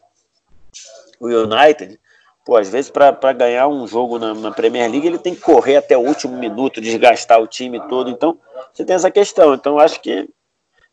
[1.19, 1.99] O United
[2.45, 5.77] Pô, às vezes para ganhar um jogo na, na, Premier League ele tem que correr
[5.77, 8.09] até o último minuto, desgastar o time todo.
[8.09, 8.37] Então,
[8.73, 9.53] você tem essa questão.
[9.53, 10.29] Então, acho que.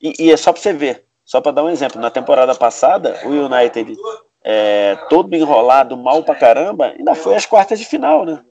[0.01, 2.01] E, e é só para você ver, só para dar um exemplo.
[2.01, 3.97] Na temporada passada, o United,
[4.45, 8.45] é, todo enrolado, mal pra caramba, ainda foi às quartas de final, né?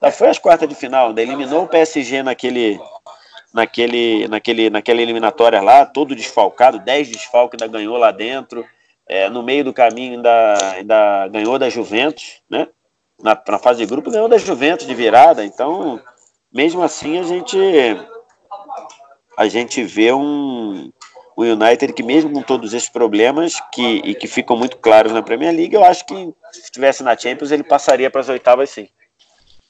[0.00, 2.80] Ainda foi às quartas de final, ainda eliminou o PSG naquele.
[3.54, 8.62] Naquele, naquele, naquela eliminatória lá, todo desfalcado, 10 desfalques, ainda ganhou lá dentro.
[9.08, 12.68] É, no meio do caminho ainda, ainda ganhou da Juventus, né?
[13.20, 16.00] Na, na, fase de grupo ganhou da Juventus de virada, então
[16.52, 17.58] mesmo assim a gente
[19.36, 20.92] a gente vê um,
[21.36, 25.22] um United que mesmo com todos esses problemas que, e que ficam muito claros na
[25.22, 26.14] Premier League, eu acho que
[26.52, 28.88] se estivesse na Champions ele passaria para as oitavas sim.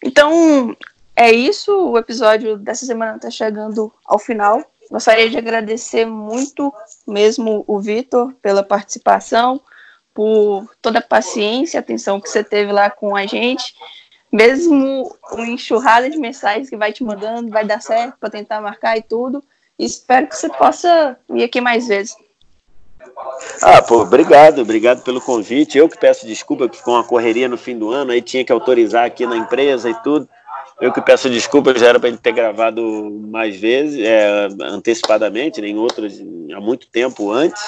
[0.02, 0.76] Então
[1.14, 4.64] é isso, o episódio dessa semana está chegando ao final.
[4.90, 6.72] Gostaria de agradecer muito
[7.06, 9.60] mesmo o Vitor pela participação,
[10.14, 13.74] por toda a paciência atenção que você teve lá com a gente.
[14.32, 18.96] Mesmo uma enxurrada de mensagens que vai te mandando, vai dar certo para tentar marcar
[18.96, 19.42] e tudo.
[19.78, 22.16] Espero que você possa vir aqui mais vezes.
[23.62, 25.78] Ah, pô, obrigado, obrigado pelo convite.
[25.78, 28.52] Eu que peço desculpa, que ficou uma correria no fim do ano, aí tinha que
[28.52, 30.28] autorizar aqui na empresa e tudo.
[30.80, 35.74] Eu que peço desculpa, já era para ele ter gravado mais vezes, é, antecipadamente, nem
[35.74, 36.20] né, outros
[36.54, 37.60] há muito tempo antes,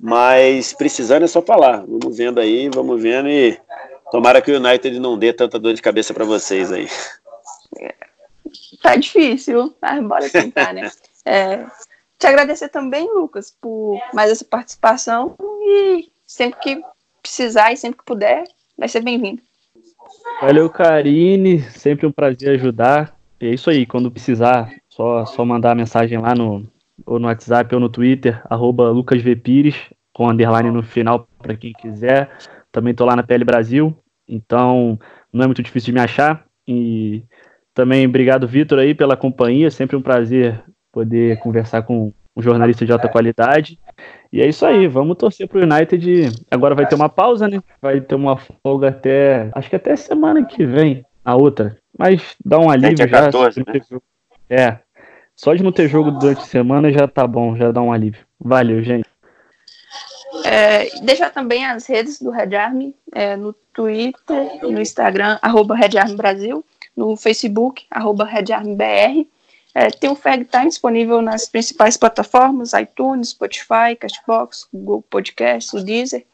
[0.00, 1.84] mas precisando é só falar.
[1.86, 3.58] Vamos vendo aí, vamos vendo e
[4.10, 6.88] tomara que o United não dê tanta dor de cabeça para vocês aí.
[8.82, 10.90] Tá difícil, mas bora tentar, né?
[11.28, 11.66] É,
[12.20, 16.82] te agradecer também, Lucas, por mais essa participação e sempre que
[17.20, 18.44] precisar e sempre que puder,
[18.78, 19.42] vai ser bem-vindo.
[20.40, 21.60] Valeu, Karine.
[21.60, 23.16] Sempre um prazer ajudar.
[23.40, 26.66] É isso aí, quando precisar, só, só mandar a mensagem lá no,
[27.04, 29.76] ou no WhatsApp ou no Twitter, arroba LucasVPires,
[30.12, 32.30] com underline no final para quem quiser.
[32.72, 33.96] Também estou lá na PL Brasil,
[34.26, 34.98] então
[35.32, 36.44] não é muito difícil de me achar.
[36.66, 37.22] E
[37.74, 39.70] também obrigado, Vitor, aí pela companhia.
[39.70, 43.78] Sempre um prazer poder conversar com um jornalista de alta qualidade.
[44.32, 46.30] E é isso aí, vamos torcer pro United.
[46.50, 47.60] Agora vai ter uma pausa, né?
[47.80, 49.50] Vai ter uma folga até.
[49.54, 51.76] Acho que até semana que vem, a outra.
[51.98, 53.08] Mas dá um alívio já.
[53.08, 54.00] 14, né?
[54.48, 54.78] É.
[55.34, 58.24] Só de não ter jogo durante a semana já tá bom, já dá um alívio.
[58.40, 59.06] Valeu, gente.
[60.44, 65.98] É, deixar também as redes do Red Army é, no Twitter, no Instagram, arroba Red
[65.98, 66.64] Army Brasil,
[66.96, 69.26] no Facebook, arroba Red Army BR.
[69.76, 75.84] É, tem o Fag Time disponível nas principais plataformas, iTunes, Spotify, Cashbox, Google Podcasts, o
[75.84, 76.24] Deezer.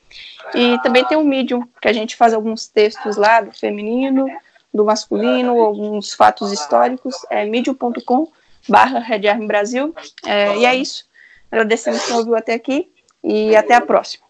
[0.55, 4.27] E também tem o Medium, que a gente faz alguns textos lá do feminino,
[4.73, 7.17] do masculino, alguns fatos históricos.
[7.29, 8.29] É medium.com
[8.69, 9.05] barra
[9.45, 9.93] Brasil.
[10.25, 11.05] É, e é isso.
[11.51, 12.93] Agradecemos quem ouviu até aqui
[13.25, 14.25] e até a próxima.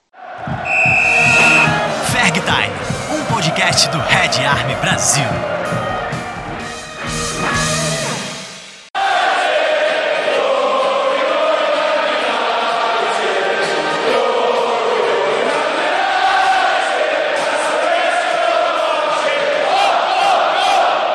[2.11, 5.62] Ferg Time, um podcast do Red Army Brasil.